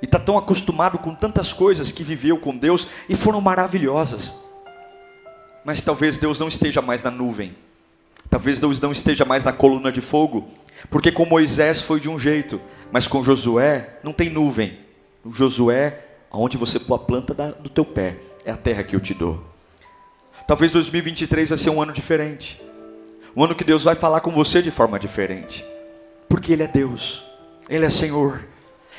e 0.00 0.04
está 0.04 0.18
tão 0.18 0.38
acostumado 0.38 0.98
com 0.98 1.14
tantas 1.14 1.52
coisas 1.52 1.90
que 1.90 2.04
viveu 2.04 2.38
com 2.38 2.56
Deus 2.56 2.86
e 3.08 3.14
foram 3.14 3.40
maravilhosas. 3.40 4.34
Mas 5.64 5.80
talvez 5.80 6.16
Deus 6.16 6.38
não 6.38 6.48
esteja 6.48 6.82
mais 6.82 7.02
na 7.02 7.10
nuvem. 7.10 7.54
Talvez 8.28 8.58
Deus 8.58 8.80
não 8.80 8.92
esteja 8.92 9.24
mais 9.24 9.44
na 9.44 9.52
coluna 9.52 9.92
de 9.92 10.00
fogo. 10.00 10.48
Porque 10.90 11.12
com 11.12 11.24
Moisés 11.24 11.80
foi 11.80 12.00
de 12.00 12.08
um 12.08 12.18
jeito, 12.18 12.60
mas 12.90 13.06
com 13.06 13.22
Josué 13.22 13.98
não 14.02 14.12
tem 14.12 14.30
nuvem. 14.30 14.78
O 15.24 15.32
Josué, 15.32 16.04
aonde 16.30 16.56
você 16.56 16.80
pôr 16.80 16.94
a 16.94 16.98
planta 16.98 17.34
do 17.60 17.68
teu 17.68 17.84
pé, 17.84 18.16
é 18.44 18.50
a 18.50 18.56
terra 18.56 18.82
que 18.82 18.96
eu 18.96 19.00
te 19.00 19.14
dou. 19.14 19.44
Talvez 20.46 20.72
2023 20.72 21.50
vai 21.50 21.58
ser 21.58 21.70
um 21.70 21.80
ano 21.80 21.92
diferente. 21.92 22.60
Um 23.36 23.44
ano 23.44 23.54
que 23.54 23.64
Deus 23.64 23.84
vai 23.84 23.94
falar 23.94 24.20
com 24.20 24.30
você 24.30 24.60
de 24.60 24.70
forma 24.70 24.98
diferente. 24.98 25.64
Porque 26.32 26.50
Ele 26.50 26.62
é 26.62 26.66
Deus, 26.66 27.22
Ele 27.68 27.84
é 27.84 27.90
Senhor. 27.90 28.42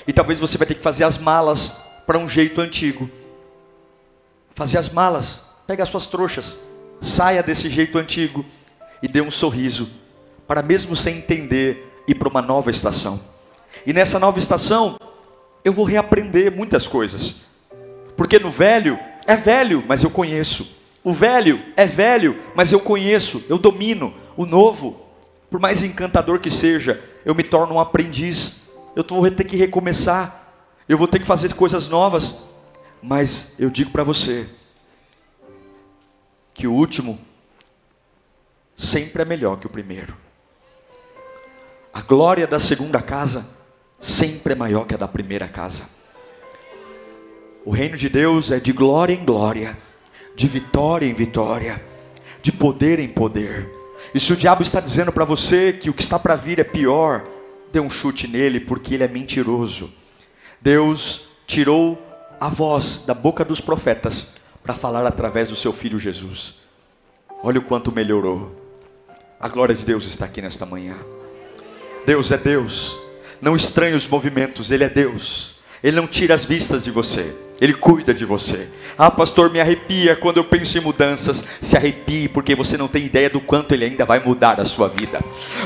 E 0.05 0.13
talvez 0.13 0.39
você 0.39 0.55
vai 0.55 0.67
ter 0.67 0.75
que 0.75 0.83
fazer 0.83 1.03
as 1.03 1.17
malas 1.17 1.81
para 2.05 2.19
um 2.19 2.29
jeito 2.29 2.61
antigo. 2.61 3.09
Fazer 4.53 4.77
as 4.77 4.89
malas, 4.89 5.47
pega 5.65 5.81
as 5.81 5.89
suas 5.89 6.05
trouxas, 6.05 6.59
saia 7.01 7.41
desse 7.41 7.71
jeito 7.71 7.97
antigo 7.97 8.45
e 9.01 9.07
dê 9.07 9.19
um 9.19 9.31
sorriso, 9.31 9.89
para 10.47 10.61
mesmo 10.61 10.95
sem 10.95 11.17
entender, 11.17 12.03
ir 12.07 12.13
para 12.13 12.29
uma 12.29 12.39
nova 12.39 12.69
estação. 12.69 13.19
E 13.83 13.91
nessa 13.91 14.19
nova 14.19 14.37
estação, 14.37 14.99
eu 15.65 15.73
vou 15.73 15.85
reaprender 15.85 16.55
muitas 16.55 16.85
coisas. 16.85 17.45
Porque 18.15 18.37
no 18.37 18.51
velho, 18.51 18.99
é 19.25 19.35
velho, 19.35 19.83
mas 19.87 20.03
eu 20.03 20.11
conheço. 20.11 20.71
O 21.03 21.11
velho 21.11 21.59
é 21.75 21.87
velho, 21.87 22.37
mas 22.53 22.71
eu 22.71 22.79
conheço, 22.79 23.43
eu 23.49 23.57
domino. 23.57 24.13
O 24.37 24.45
novo, 24.45 25.01
por 25.49 25.59
mais 25.59 25.83
encantador 25.83 26.37
que 26.37 26.51
seja, 26.51 27.11
eu 27.25 27.33
me 27.33 27.43
torno 27.43 27.75
um 27.75 27.79
aprendiz. 27.79 28.63
Eu 28.95 29.03
vou 29.07 29.29
ter 29.31 29.43
que 29.43 29.55
recomeçar. 29.55 30.53
Eu 30.87 30.97
vou 30.97 31.07
ter 31.07 31.19
que 31.19 31.25
fazer 31.25 31.53
coisas 31.53 31.87
novas. 31.87 32.43
Mas 33.01 33.55
eu 33.59 33.69
digo 33.69 33.91
para 33.91 34.03
você 34.03 34.49
que 36.53 36.67
o 36.67 36.73
último 36.73 37.19
sempre 38.75 39.21
é 39.21 39.25
melhor 39.25 39.59
que 39.59 39.67
o 39.67 39.69
primeiro. 39.69 40.15
A 41.93 42.01
glória 42.01 42.47
da 42.47 42.59
segunda 42.59 43.01
casa 43.01 43.45
sempre 43.99 44.53
é 44.53 44.55
maior 44.55 44.85
que 44.85 44.95
a 44.95 44.97
da 44.97 45.07
primeira 45.07 45.47
casa. 45.47 45.83
O 47.65 47.71
reino 47.71 47.95
de 47.95 48.09
Deus 48.09 48.51
é 48.51 48.59
de 48.59 48.73
glória 48.73 49.13
em 49.13 49.23
glória, 49.23 49.77
de 50.35 50.47
vitória 50.47 51.05
em 51.05 51.13
vitória, 51.13 51.83
de 52.41 52.51
poder 52.51 52.99
em 52.99 53.07
poder. 53.07 53.82
E 54.13 54.19
se 54.19 54.31
o 54.31 54.35
diabo 54.35 54.61
está 54.61 54.79
dizendo 54.79 55.11
para 55.11 55.25
você 55.25 55.73
que 55.73 55.89
o 55.89 55.93
que 55.93 56.03
está 56.03 56.19
para 56.19 56.35
vir 56.35 56.59
é 56.59 56.63
pior, 56.63 57.23
dê 57.71 57.79
um 57.79 57.89
chute 57.89 58.27
nele, 58.27 58.59
porque 58.59 58.93
ele 58.93 59.03
é 59.03 59.07
mentiroso. 59.07 59.91
Deus 60.61 61.29
tirou 61.47 62.01
a 62.39 62.47
voz 62.47 63.03
da 63.05 63.13
boca 63.13 63.43
dos 63.43 63.59
profetas 63.59 64.35
para 64.61 64.75
falar 64.75 65.05
através 65.05 65.49
do 65.49 65.55
seu 65.55 65.73
filho 65.73 65.97
Jesus. 65.97 66.55
Olha 67.41 67.59
o 67.59 67.63
quanto 67.63 67.91
melhorou. 67.91 68.55
A 69.39 69.49
glória 69.49 69.75
de 69.75 69.83
Deus 69.83 70.05
está 70.05 70.25
aqui 70.25 70.41
nesta 70.41 70.65
manhã. 70.65 70.95
Deus 72.05 72.31
é 72.31 72.37
Deus. 72.37 72.97
Não 73.41 73.55
estranhe 73.55 73.95
os 73.95 74.07
movimentos, 74.07 74.71
Ele 74.71 74.83
é 74.83 74.89
Deus. 74.89 75.55
Ele 75.83 75.97
não 75.97 76.07
tira 76.07 76.33
as 76.33 76.45
vistas 76.45 76.83
de 76.83 76.91
você. 76.91 77.35
Ele 77.59 77.73
cuida 77.73 78.13
de 78.13 78.23
você. 78.23 78.69
Ah, 78.97 79.09
pastor, 79.09 79.49
me 79.49 79.59
arrepia 79.59 80.15
quando 80.15 80.37
eu 80.37 80.43
penso 80.43 80.77
em 80.77 80.81
mudanças. 80.81 81.45
Se 81.61 81.75
arrepie, 81.75 82.27
porque 82.27 82.53
você 82.53 82.77
não 82.77 82.87
tem 82.87 83.05
ideia 83.05 83.29
do 83.29 83.41
quanto 83.41 83.73
Ele 83.73 83.85
ainda 83.85 84.05
vai 84.05 84.19
mudar 84.19 84.59
a 84.59 84.65
sua 84.65 84.87
vida, 84.87 85.19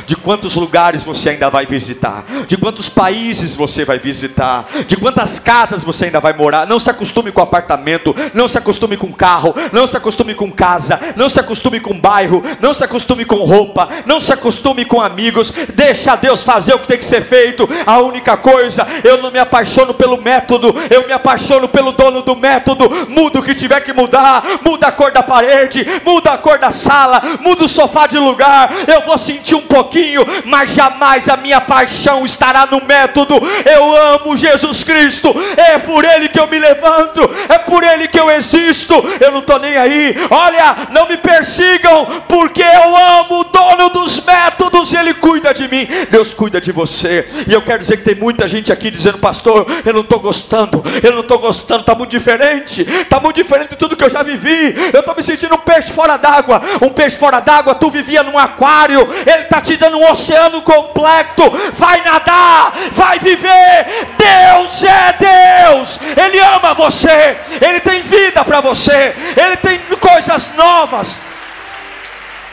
de 0.06 0.16
quantos 0.16 0.56
lugares 0.56 1.04
você 1.04 1.32
ainda 1.32 1.50
vai 1.50 1.66
visitar, 1.66 2.26
de 2.48 2.56
quantos 2.56 2.88
países 2.88 3.54
você 3.54 3.84
vai 3.84 4.00
visitar, 4.00 4.68
de 4.88 4.96
quantas 4.96 5.40
casas 5.40 5.84
você 5.84 6.06
ainda 6.06 6.20
vai 6.20 6.34
morar. 6.34 6.66
Não 6.66 6.80
se 6.80 6.90
acostume 6.90 7.32
com 7.32 7.42
apartamento, 7.42 8.16
não 8.34 8.48
se 8.48 8.58
acostume 8.58 8.96
com 8.96 9.12
carro, 9.12 9.54
não 9.74 9.86
se 9.86 9.98
acostume 9.98 10.34
com 10.34 10.50
casa, 10.50 11.00
não 11.16 11.28
se 11.28 11.40
acostume 11.40 11.80
com 11.80 12.00
bairro, 12.00 12.42
não 12.62 12.74
se 12.74 12.84
acostume 12.84 13.26
com 13.26 13.38
roupa, 13.38 13.90
não 14.06 14.22
se 14.22 14.32
acostume 14.32 14.86
com 14.86 15.02
amigos. 15.02 15.52
Deixa 15.74 16.16
Deus 16.16 16.44
fazer 16.44 16.76
o 16.76 16.80
que 16.80 16.88
tem 16.88 16.98
que 16.98 17.06
ser 17.06 17.22
feito. 17.22 17.68
A 17.86 18.00
única 18.00 18.38
coisa, 18.38 18.88
eu 19.04 19.22
não 19.22 19.32
me 19.32 19.40
apaixono 19.40 19.94
pelo 19.94 20.22
método, 20.22 20.74
eu 20.90 21.06
me 21.06 21.14
apaixono 21.14 21.68
pelo 21.68 21.92
dono 21.92 22.22
do 22.22 22.36
método 22.36 22.90
muda 23.18 23.40
o 23.40 23.44
que 23.44 23.56
tiver 23.56 23.82
que 23.82 23.92
mudar, 23.92 24.44
muda 24.64 24.88
a 24.88 24.92
cor 24.92 25.12
da 25.12 25.24
parede, 25.24 25.84
muda 26.06 26.34
a 26.34 26.38
cor 26.38 26.60
da 26.60 26.70
sala, 26.70 27.20
muda 27.42 27.66
o 27.66 27.68
sofá 27.68 28.06
de 28.06 28.20
lugar. 28.20 28.72
Eu 28.88 29.02
vou 29.02 29.18
sentir 29.18 29.56
um 29.56 29.62
pouquinho, 29.62 30.24
mas 30.46 30.72
jamais 30.72 31.28
a 31.28 31.36
minha 31.36 31.60
paixão 31.60 32.24
estará 32.24 32.68
no 32.68 32.86
método. 32.86 33.36
Eu 33.66 33.98
amo 34.14 34.38
Jesus 34.38 34.84
Cristo, 34.84 35.34
é 35.58 35.80
por 35.80 36.06
Ele 36.06 36.30
que 36.30 36.40
eu 36.40 36.46
me 36.46 36.60
levanto, 36.60 37.28
é 37.50 37.58
por 37.58 37.84
Ele 37.84 38.08
que 38.08 38.20
eu 38.20 38.30
existo. 38.30 38.94
Eu 39.20 39.32
não 39.32 39.40
estou 39.40 39.58
nem 39.58 39.76
aí. 39.78 40.16
Olha, 40.30 40.76
não 40.92 41.10
me 41.10 41.18
persigam, 41.18 42.22
porque 42.28 42.62
eu 42.62 42.96
amo 42.96 43.40
o 43.40 43.44
dono 43.46 43.90
dos 43.90 44.24
métodos, 44.24 44.94
Ele 44.94 45.16
cuida 45.16 45.56
de 45.56 45.68
mim. 45.68 45.88
Deus 46.12 46.36
cuida 46.36 46.62
de 46.62 46.72
você. 46.72 47.28
E 47.48 47.54
eu 47.54 47.64
quero 47.64 47.80
dizer 47.80 47.98
que 47.98 48.04
tem 48.04 48.16
muita 48.16 48.48
gente 48.48 48.72
aqui 48.72 48.92
dizendo, 48.92 49.18
pastor, 49.18 49.66
eu 49.84 49.94
não 49.94 50.02
estou 50.02 50.20
gostando, 50.20 50.84
eu 51.02 51.14
não 51.14 51.22
estou 51.22 51.40
gostando, 51.40 51.82
está 51.82 51.96
muito 51.96 52.12
diferente 52.12 52.86
está 53.08 53.20
muito 53.20 53.38
diferente 53.38 53.70
de 53.70 53.76
tudo 53.76 53.96
que 53.96 54.04
eu 54.04 54.10
já 54.10 54.22
vivi. 54.22 54.76
Eu 54.94 55.00
estou 55.00 55.16
me 55.16 55.24
sentindo 55.24 55.56
um 55.56 55.60
peixe 55.60 55.92
fora 55.92 56.18
d'água. 56.18 56.62
Um 56.82 56.90
peixe 56.90 57.18
fora 57.18 57.40
d'água, 57.40 57.74
tu 57.76 57.90
vivia 57.90 58.22
num 58.22 58.38
aquário, 58.38 59.02
ele 59.26 59.44
está 59.44 59.60
te 59.62 59.76
dando 59.76 59.98
um 59.98 60.12
oceano 60.12 60.62
completo. 60.62 61.44
Vai 61.74 62.04
nadar, 62.04 62.74
vai 62.92 63.20
viver. 63.20 64.08
Deus 64.18 64.84
é 64.84 65.14
Deus, 65.14 66.00
Ele 66.16 66.40
ama 66.40 66.74
você, 66.74 67.38
Ele 67.62 67.80
tem 67.80 68.02
vida 68.02 68.44
para 68.44 68.62
você, 68.62 69.16
Ele 69.36 69.58
tem 69.58 69.80
coisas 69.98 70.54
novas. 70.56 71.18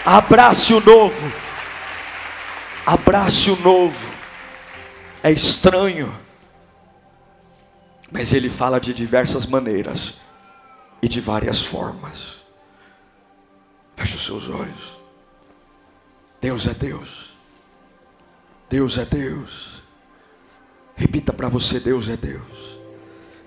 Abrace 0.05 0.73
o 0.75 0.81
novo, 0.81 1.33
abrace 2.87 3.51
o 3.51 3.57
novo. 3.57 4.15
É 5.23 5.33
estranho, 5.33 6.15
mas 8.13 8.35
ele 8.35 8.51
fala 8.51 8.79
de 8.79 8.93
diversas 8.93 9.47
maneiras 9.47 10.24
e 11.05 11.09
de 11.09 11.21
várias 11.21 11.61
formas. 11.61 12.41
Feche 13.95 14.17
os 14.17 14.25
seus 14.25 14.49
olhos. 14.49 14.99
Deus 16.41 16.67
é 16.67 16.73
Deus. 16.73 17.35
Deus 18.71 18.97
é 18.97 19.05
Deus. 19.05 19.83
Repita 20.97 21.31
para 21.31 21.47
você: 21.51 21.79
Deus 21.79 22.09
é 22.09 22.17
Deus. 22.17 22.79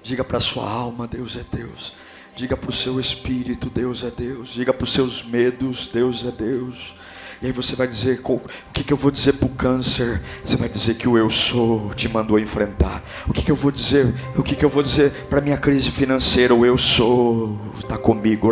Diga 0.04 0.24
para 0.24 0.40
sua 0.40 0.70
alma: 0.70 1.08
Deus 1.08 1.36
é 1.36 1.44
Deus. 1.52 1.96
Diga 2.36 2.56
para 2.56 2.70
o 2.70 2.74
seu 2.74 3.00
espírito: 3.00 3.72
Deus 3.72 4.04
é 4.04 4.12
Deus. 4.12 4.50
Diga 4.50 4.72
para 4.72 4.84
os 4.84 4.94
seus 4.94 5.24
medos: 5.24 5.88
Deus 5.92 6.24
é 6.28 6.32
Deus. 6.32 6.94
E 7.40 7.46
aí 7.46 7.52
você 7.52 7.76
vai 7.76 7.88
dizer: 7.88 8.20
o 8.26 8.42
que, 8.74 8.84
que 8.84 8.92
eu 8.92 8.98
vou 8.98 9.12
dizer 9.12 9.34
para 9.34 9.46
o 9.46 9.50
câncer? 9.50 10.22
Você 10.44 10.56
vai 10.56 10.68
dizer 10.68 10.96
que 10.96 11.08
o 11.08 11.18
eu 11.18 11.30
sou 11.30 11.92
te 11.94 12.10
mandou 12.10 12.40
enfrentar. 12.40 13.04
O 13.28 13.34
que, 13.34 13.44
que 13.44 13.52
eu 13.52 13.56
vou 13.56 13.72
dizer? 13.72 14.12
O 14.36 14.42
que, 14.42 14.56
que 14.56 14.66
eu 14.66 14.70
vou 14.70 14.82
dizer 14.82 15.12
para 15.30 15.40
minha 15.40 15.58
crise 15.58 15.92
financeira? 15.92 16.56
O 16.56 16.66
eu 16.66 16.78
sou 16.78 17.58
está 17.78 17.98
comigo. 17.98 18.52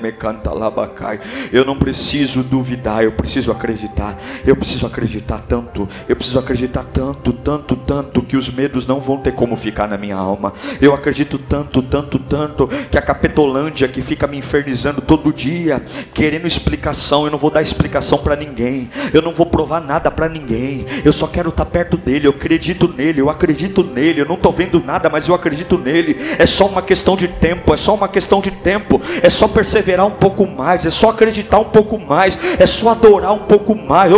Me 0.00 0.12
canta 0.12 0.52
labacai. 0.52 1.20
Eu 1.52 1.64
não 1.64 1.76
preciso 1.76 2.42
duvidar, 2.42 3.02
eu 3.02 3.12
preciso 3.12 3.50
acreditar. 3.50 4.16
Eu 4.46 4.54
preciso 4.54 4.86
acreditar 4.86 5.40
tanto. 5.40 5.88
Eu 6.08 6.14
preciso 6.14 6.38
acreditar 6.38 6.84
tanto, 6.84 7.32
tanto, 7.32 7.74
tanto 7.74 8.22
que 8.22 8.36
os 8.36 8.48
medos 8.48 8.86
não 8.86 9.00
vão 9.00 9.16
ter 9.16 9.32
como 9.32 9.56
ficar 9.56 9.88
na 9.88 9.98
minha 9.98 10.16
alma. 10.16 10.52
Eu 10.80 10.94
acredito 10.94 11.36
tanto, 11.36 11.82
tanto, 11.82 12.18
tanto 12.18 12.68
que 12.90 12.96
a 12.96 13.02
capetolândia 13.02 13.88
que 13.88 14.02
fica 14.02 14.28
me 14.28 14.38
infernizando 14.38 15.00
todo 15.00 15.32
dia, 15.32 15.82
querendo 16.12 16.46
explicação, 16.46 17.24
eu 17.24 17.30
não 17.30 17.38
vou 17.38 17.50
dar 17.50 17.62
explicação 17.62 18.03
explicação 18.04 18.18
para 18.18 18.36
ninguém, 18.36 18.90
eu 19.12 19.22
não 19.22 19.32
vou 19.32 19.46
provar 19.46 19.80
nada 19.80 20.10
para 20.10 20.28
ninguém, 20.28 20.84
eu 21.04 21.12
só 21.12 21.26
quero 21.26 21.48
estar 21.48 21.64
tá 21.64 21.70
perto 21.70 21.96
dele, 21.96 22.26
eu 22.26 22.30
acredito 22.30 22.92
nele, 22.94 23.20
eu 23.20 23.30
acredito 23.30 23.82
nele, 23.82 24.20
eu 24.20 24.26
não 24.26 24.34
estou 24.34 24.52
vendo 24.52 24.82
nada, 24.84 25.08
mas 25.08 25.26
eu 25.26 25.34
acredito 25.34 25.78
nele. 25.78 26.16
É 26.38 26.44
só 26.44 26.66
uma 26.66 26.82
questão 26.82 27.16
de 27.16 27.26
tempo, 27.26 27.72
é 27.72 27.76
só 27.76 27.94
uma 27.94 28.08
questão 28.08 28.40
de 28.40 28.50
tempo, 28.50 29.00
é 29.22 29.30
só 29.30 29.48
perseverar 29.48 30.06
um 30.06 30.10
pouco 30.10 30.46
mais, 30.46 30.84
é 30.84 30.90
só 30.90 31.10
acreditar 31.10 31.58
um 31.58 31.64
pouco 31.64 31.98
mais, 31.98 32.38
é 32.58 32.66
só 32.66 32.90
adorar 32.90 33.32
um 33.32 33.38
pouco 33.40 33.74
mais, 33.74 34.12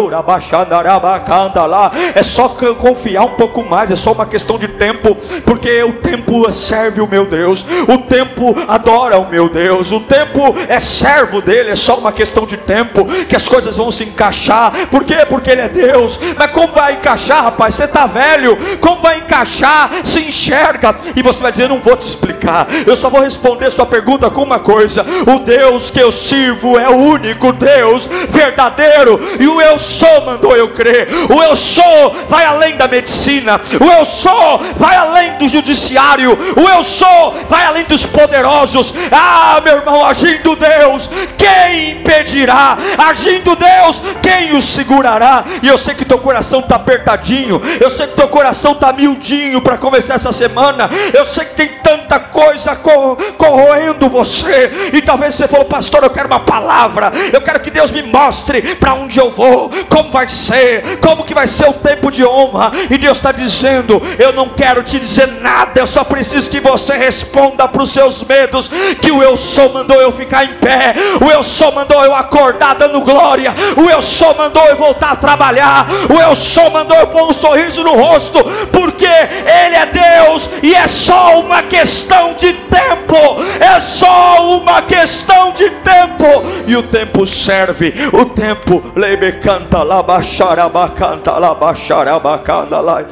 é 2.14 2.22
só 2.22 2.48
confiar 2.48 3.24
um 3.24 3.34
pouco 3.34 3.62
mais, 3.62 3.90
é 3.90 3.96
só 3.96 4.12
uma 4.12 4.26
questão 4.26 4.58
de 4.58 4.68
tempo, 4.68 5.16
porque 5.44 5.82
o 5.84 5.94
tempo 5.94 6.50
serve 6.52 7.00
o 7.00 7.06
meu 7.06 7.26
Deus, 7.26 7.64
o 7.88 7.98
tempo 7.98 8.54
adora 8.66 9.18
o 9.18 9.30
meu 9.30 9.48
Deus, 9.48 9.92
o 9.92 10.00
tempo 10.00 10.54
é 10.68 10.78
servo 10.80 11.40
dele, 11.40 11.70
é 11.70 11.76
só 11.76 11.98
uma 11.98 12.12
questão 12.12 12.46
de 12.46 12.56
tempo. 12.56 13.06
Que 13.28 13.36
as 13.36 13.48
coisas 13.48 13.75
vão 13.76 13.90
se 13.90 14.04
encaixar. 14.04 14.72
Por 14.90 15.04
quê? 15.04 15.26
Porque 15.28 15.50
Ele 15.50 15.62
é 15.62 15.68
Deus. 15.68 16.18
Mas 16.36 16.50
como 16.50 16.72
vai 16.72 16.94
encaixar, 16.94 17.44
rapaz? 17.44 17.74
Você 17.74 17.84
está 17.84 18.06
velho. 18.06 18.56
Como 18.80 19.02
vai 19.02 19.18
encaixar? 19.18 19.90
Se 20.04 20.20
enxerga. 20.20 20.94
E 21.14 21.22
você 21.22 21.42
vai 21.42 21.52
dizer: 21.52 21.68
Não 21.68 21.78
vou 21.78 21.96
te 21.96 22.08
explicar. 22.08 22.66
Eu 22.86 22.96
só 22.96 23.08
vou 23.08 23.20
responder 23.20 23.70
sua 23.70 23.86
pergunta 23.86 24.30
com 24.30 24.42
uma 24.42 24.58
coisa: 24.58 25.04
O 25.26 25.40
Deus 25.40 25.90
que 25.90 26.00
eu 26.00 26.10
sirvo 26.10 26.78
é 26.78 26.88
o 26.88 26.96
único 26.96 27.52
Deus 27.52 28.08
verdadeiro. 28.28 29.20
E 29.38 29.46
o 29.46 29.60
eu 29.60 29.78
sou 29.78 30.24
mandou 30.24 30.56
eu 30.56 30.68
crer. 30.68 31.08
O 31.30 31.42
eu 31.42 31.54
sou 31.54 32.16
vai 32.28 32.44
além 32.44 32.76
da 32.76 32.88
medicina. 32.88 33.60
O 33.80 33.84
eu 33.84 34.04
sou 34.04 34.60
vai 34.76 34.96
além 34.96 35.32
do 35.38 35.48
judiciário. 35.48 36.38
O 36.56 36.68
eu 36.68 36.84
sou 36.84 37.34
vai 37.48 37.64
além 37.66 37.84
dos 37.84 38.04
poderosos. 38.04 38.94
Ah, 39.10 39.60
meu 39.62 39.76
irmão, 39.76 40.04
agindo 40.04 40.56
Deus, 40.56 41.10
quem 41.36 41.92
impedirá? 41.92 42.78
Agindo 42.98 43.54
Deus 43.54 43.65
Deus, 43.66 44.02
quem 44.22 44.54
o 44.56 44.62
segurará? 44.62 45.44
E 45.62 45.68
eu 45.68 45.76
sei 45.76 45.94
que 45.94 46.04
teu 46.04 46.18
coração 46.18 46.60
está 46.60 46.76
apertadinho, 46.76 47.60
eu 47.80 47.90
sei 47.90 48.06
que 48.06 48.14
teu 48.14 48.28
coração 48.28 48.72
está 48.72 48.92
miudinho 48.92 49.60
para 49.60 49.76
começar 49.76 50.14
essa 50.14 50.32
semana, 50.32 50.88
eu 51.12 51.24
sei 51.24 51.44
que 51.44 51.54
tem 51.54 51.68
tanta 51.82 52.18
coisa 52.18 52.76
corroendo 52.76 54.08
você, 54.08 54.90
e 54.92 55.02
talvez 55.02 55.34
você 55.34 55.48
falou, 55.48 55.66
pastor, 55.66 56.02
eu 56.02 56.10
quero 56.10 56.28
uma 56.28 56.40
palavra, 56.40 57.12
eu 57.32 57.40
quero 57.40 57.60
que 57.60 57.70
Deus 57.70 57.90
me 57.90 58.02
mostre 58.02 58.74
para 58.76 58.94
onde 58.94 59.18
eu 59.18 59.30
vou, 59.30 59.70
como 59.88 60.10
vai 60.10 60.28
ser, 60.28 60.98
como 61.00 61.24
que 61.24 61.34
vai 61.34 61.46
ser 61.46 61.68
o 61.68 61.72
tempo 61.72 62.10
de 62.10 62.24
honra, 62.24 62.70
e 62.90 62.98
Deus 62.98 63.16
está 63.16 63.32
dizendo, 63.32 64.00
eu 64.18 64.32
não 64.32 64.48
quero 64.50 64.82
te 64.82 64.98
dizer 64.98 65.26
nada, 65.40 65.80
eu 65.80 65.86
só 65.86 66.04
preciso 66.04 66.50
que 66.50 66.60
você 66.60 66.96
responda 66.96 67.66
para 67.66 67.82
os 67.82 67.90
seus 67.90 68.22
medos, 68.22 68.70
que 69.00 69.10
o 69.10 69.22
eu 69.22 69.36
sou 69.36 69.72
mandou 69.72 70.00
eu 70.00 70.12
ficar 70.12 70.44
em 70.44 70.54
pé, 70.54 70.94
o 71.20 71.30
eu 71.30 71.42
sou 71.42 71.72
mandou 71.72 72.04
eu 72.04 72.14
acordar 72.14 72.74
dando 72.74 73.00
glória, 73.00 73.54
o 73.76 73.88
eu 73.88 74.02
sou 74.02 74.34
mandou 74.36 74.62
eu 74.64 74.76
voltar 74.76 75.12
a 75.12 75.16
trabalhar. 75.16 75.86
O 76.08 76.20
eu 76.20 76.34
sou 76.34 76.70
mandou 76.70 76.96
eu 76.96 77.06
pôr 77.08 77.28
um 77.28 77.32
sorriso 77.32 77.82
no 77.82 77.94
rosto, 77.94 78.38
porque 78.72 79.06
Ele 79.06 79.76
é 79.76 79.86
Deus 79.86 80.50
e 80.62 80.74
é 80.74 80.86
só 80.86 81.40
uma 81.40 81.62
questão 81.62 82.34
de 82.34 82.52
tempo. 82.52 83.16
É 83.60 83.80
só 83.80 84.56
uma 84.56 84.82
questão 84.82 85.52
de 85.52 85.70
tempo. 85.70 86.26
E 86.66 86.76
o 86.76 86.82
tempo 86.82 87.26
serve. 87.26 87.94
O 88.12 88.24
tempo 88.24 88.82
lebe 88.94 89.32
canta 89.32 89.82
lá 89.82 90.02
bacanta 90.02 91.32
lá 91.32 91.54
bacanda 91.54 92.80
lá. 92.80 93.04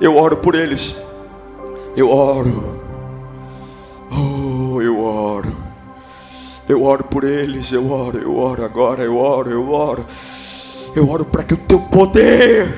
Eu 0.00 0.16
oro 0.16 0.36
por 0.36 0.54
eles. 0.54 0.96
Eu 1.96 2.10
oro. 2.10 2.80
Oh, 4.10 4.80
eu 4.80 5.02
oro. 5.02 5.65
Eu 6.68 6.82
oro 6.82 7.04
por 7.04 7.22
eles, 7.24 7.70
eu 7.72 7.90
oro, 7.90 8.18
eu 8.18 8.36
oro 8.36 8.64
agora, 8.64 9.02
eu 9.04 9.16
oro, 9.16 9.50
eu 9.50 9.70
oro. 9.70 10.04
Eu 10.94 11.08
oro 11.08 11.24
para 11.24 11.44
que 11.44 11.54
o 11.54 11.58
teu 11.58 11.78
poder 11.78 12.74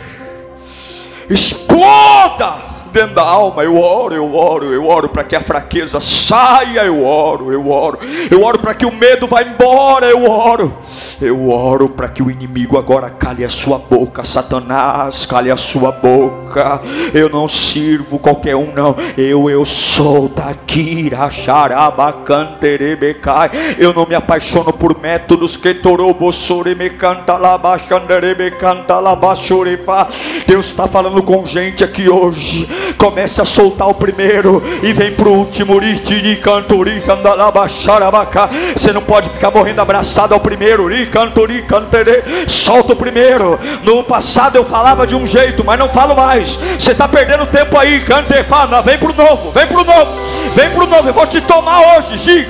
exploda 1.31 2.61
dentro 2.99 3.15
da 3.15 3.23
alma. 3.23 3.63
Eu 3.63 3.81
oro, 3.81 4.15
eu 4.15 4.35
oro, 4.35 4.73
eu 4.73 4.85
oro 4.87 5.09
para 5.09 5.23
que 5.23 5.37
a 5.37 5.41
fraqueza 5.41 6.01
saia. 6.01 6.85
Eu 6.85 7.05
oro, 7.05 7.53
eu 7.53 7.71
oro, 7.71 7.99
eu 8.29 8.43
oro 8.43 8.59
para 8.59 8.75
que 8.75 8.85
o 8.85 8.93
medo 8.93 9.27
vá 9.27 9.43
embora. 9.43 10.07
Eu 10.07 10.29
oro, 10.29 10.77
eu 11.21 11.49
oro 11.51 11.89
para 11.89 12.09
que 12.09 12.23
o 12.23 12.31
inimigo 12.31 12.77
agora 12.77 13.09
cale 13.09 13.45
a 13.45 13.49
sua 13.49 13.79
boca. 13.79 14.25
Satanás, 14.25 15.25
cale 15.27 15.51
a 15.51 15.57
sua 15.57 15.93
boca. 15.93 16.81
Eu 17.15 17.29
não 17.29 17.47
sirvo 17.47 18.19
qualquer 18.19 18.57
um, 18.57 18.73
não. 18.73 18.97
Eu, 19.17 19.49
eu 19.49 19.65
sou 19.65 20.29
daqui. 20.29 21.09
Eu 23.79 23.93
não 23.93 24.07
me 24.07 24.15
apaixono 24.15 24.73
por 24.73 24.99
métodos 25.01 25.57
que 25.57 25.75
torobossore 25.75 26.75
me 26.75 26.91
canta 26.91 27.39
Deus 30.47 30.67
está 30.67 30.87
falando 30.87 31.23
com 31.23 31.45
gente 31.47 31.85
aqui 31.85 32.09
hoje. 32.09 32.69
Comece 32.99 33.41
a 33.41 33.45
soltar 33.45 33.89
o 33.89 33.95
primeiro 33.95 34.61
e 34.83 34.93
vem 34.93 35.13
pro 35.13 35.31
último. 35.31 35.79
Você 38.75 38.93
não 38.93 39.03
pode 39.03 39.29
ficar 39.31 39.51
morrendo 39.51 39.81
abraçado 39.81 40.35
ao 40.35 40.41
primeiro. 40.41 40.89
Solta 42.49 42.93
o 42.93 42.97
primeiro. 42.97 43.59
No 43.85 44.03
passado 44.03 44.57
eu 44.57 44.65
falava 44.65 45.07
de 45.07 45.15
um 45.15 45.27
jeito, 45.27 45.65
mas 45.65 45.79
não 45.79 45.89
falo 45.89 46.15
mais. 46.15 46.59
Você 46.79 46.91
está 46.91 47.07
perdendo 47.07 47.47
tempo 47.47 47.79
aí. 47.79 48.01
Cantefana, 48.01 48.83
vem 48.83 48.99
pro 48.99 49.15
novo, 49.15 49.53
vem 49.53 49.67
pro 49.67 49.85
novo, 49.85 50.11
vem 50.55 50.71
pro 50.71 50.87
novo. 50.87 51.09
Eu 51.09 51.15
vou 51.15 51.27
te 51.27 51.41
tomar 51.41 51.81
hoje. 51.97 52.47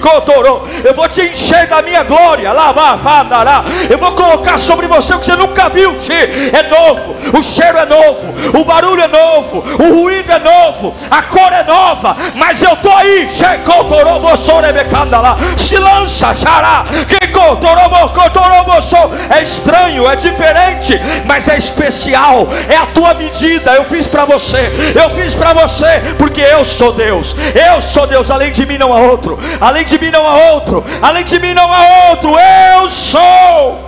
Eu 0.84 0.94
vou 0.94 1.08
te 1.08 1.20
encher 1.20 1.66
da 1.66 1.82
minha 1.82 2.02
glória. 2.02 2.50
Eu 3.90 3.98
vou 3.98 4.12
colocar 4.12 4.58
sobre 4.58 4.86
você 4.86 5.14
o 5.14 5.18
que 5.18 5.26
você 5.26 5.36
nunca 5.36 5.68
viu. 5.68 5.94
É 6.08 6.62
novo, 6.68 7.14
o 7.38 7.42
cheiro 7.42 7.76
é 7.76 7.84
novo, 7.84 8.58
o 8.58 8.64
barulho 8.64 9.02
é 9.02 9.08
novo, 9.08 9.62
o 9.78 10.00
ruído 10.00 10.32
é 10.32 10.37
novo, 10.38 10.94
a 11.10 11.22
cor 11.22 11.52
é 11.52 11.64
nova, 11.64 12.16
mas 12.34 12.62
eu 12.62 12.76
tô 12.76 12.90
aí. 12.90 13.28
Se 15.56 15.76
lança, 15.76 16.34
xará. 16.34 16.84
É 19.30 19.42
estranho, 19.42 20.08
é 20.08 20.16
diferente, 20.16 21.00
mas 21.24 21.48
é 21.48 21.56
especial. 21.56 22.48
É 22.68 22.76
a 22.76 22.86
tua 22.86 23.14
medida. 23.14 23.72
Eu 23.72 23.84
fiz 23.84 24.06
para 24.06 24.24
você, 24.24 24.70
eu 24.94 25.10
fiz 25.10 25.34
para 25.34 25.52
você, 25.52 26.00
porque 26.18 26.40
eu 26.40 26.64
sou 26.64 26.92
Deus. 26.92 27.34
Eu 27.54 27.80
sou 27.80 28.06
Deus. 28.06 28.30
Além 28.30 28.52
de 28.52 28.66
mim 28.66 28.78
não 28.78 28.92
há 28.92 28.98
outro. 28.98 29.38
Além 29.60 29.84
de 29.84 29.98
mim 29.98 30.10
não 30.10 30.26
há 30.26 30.34
outro. 30.52 30.84
Além 31.02 31.24
de 31.24 31.38
mim 31.38 31.54
não 31.54 31.72
há 31.72 32.10
outro. 32.10 32.36
Eu 32.38 32.90
sou. 32.90 33.87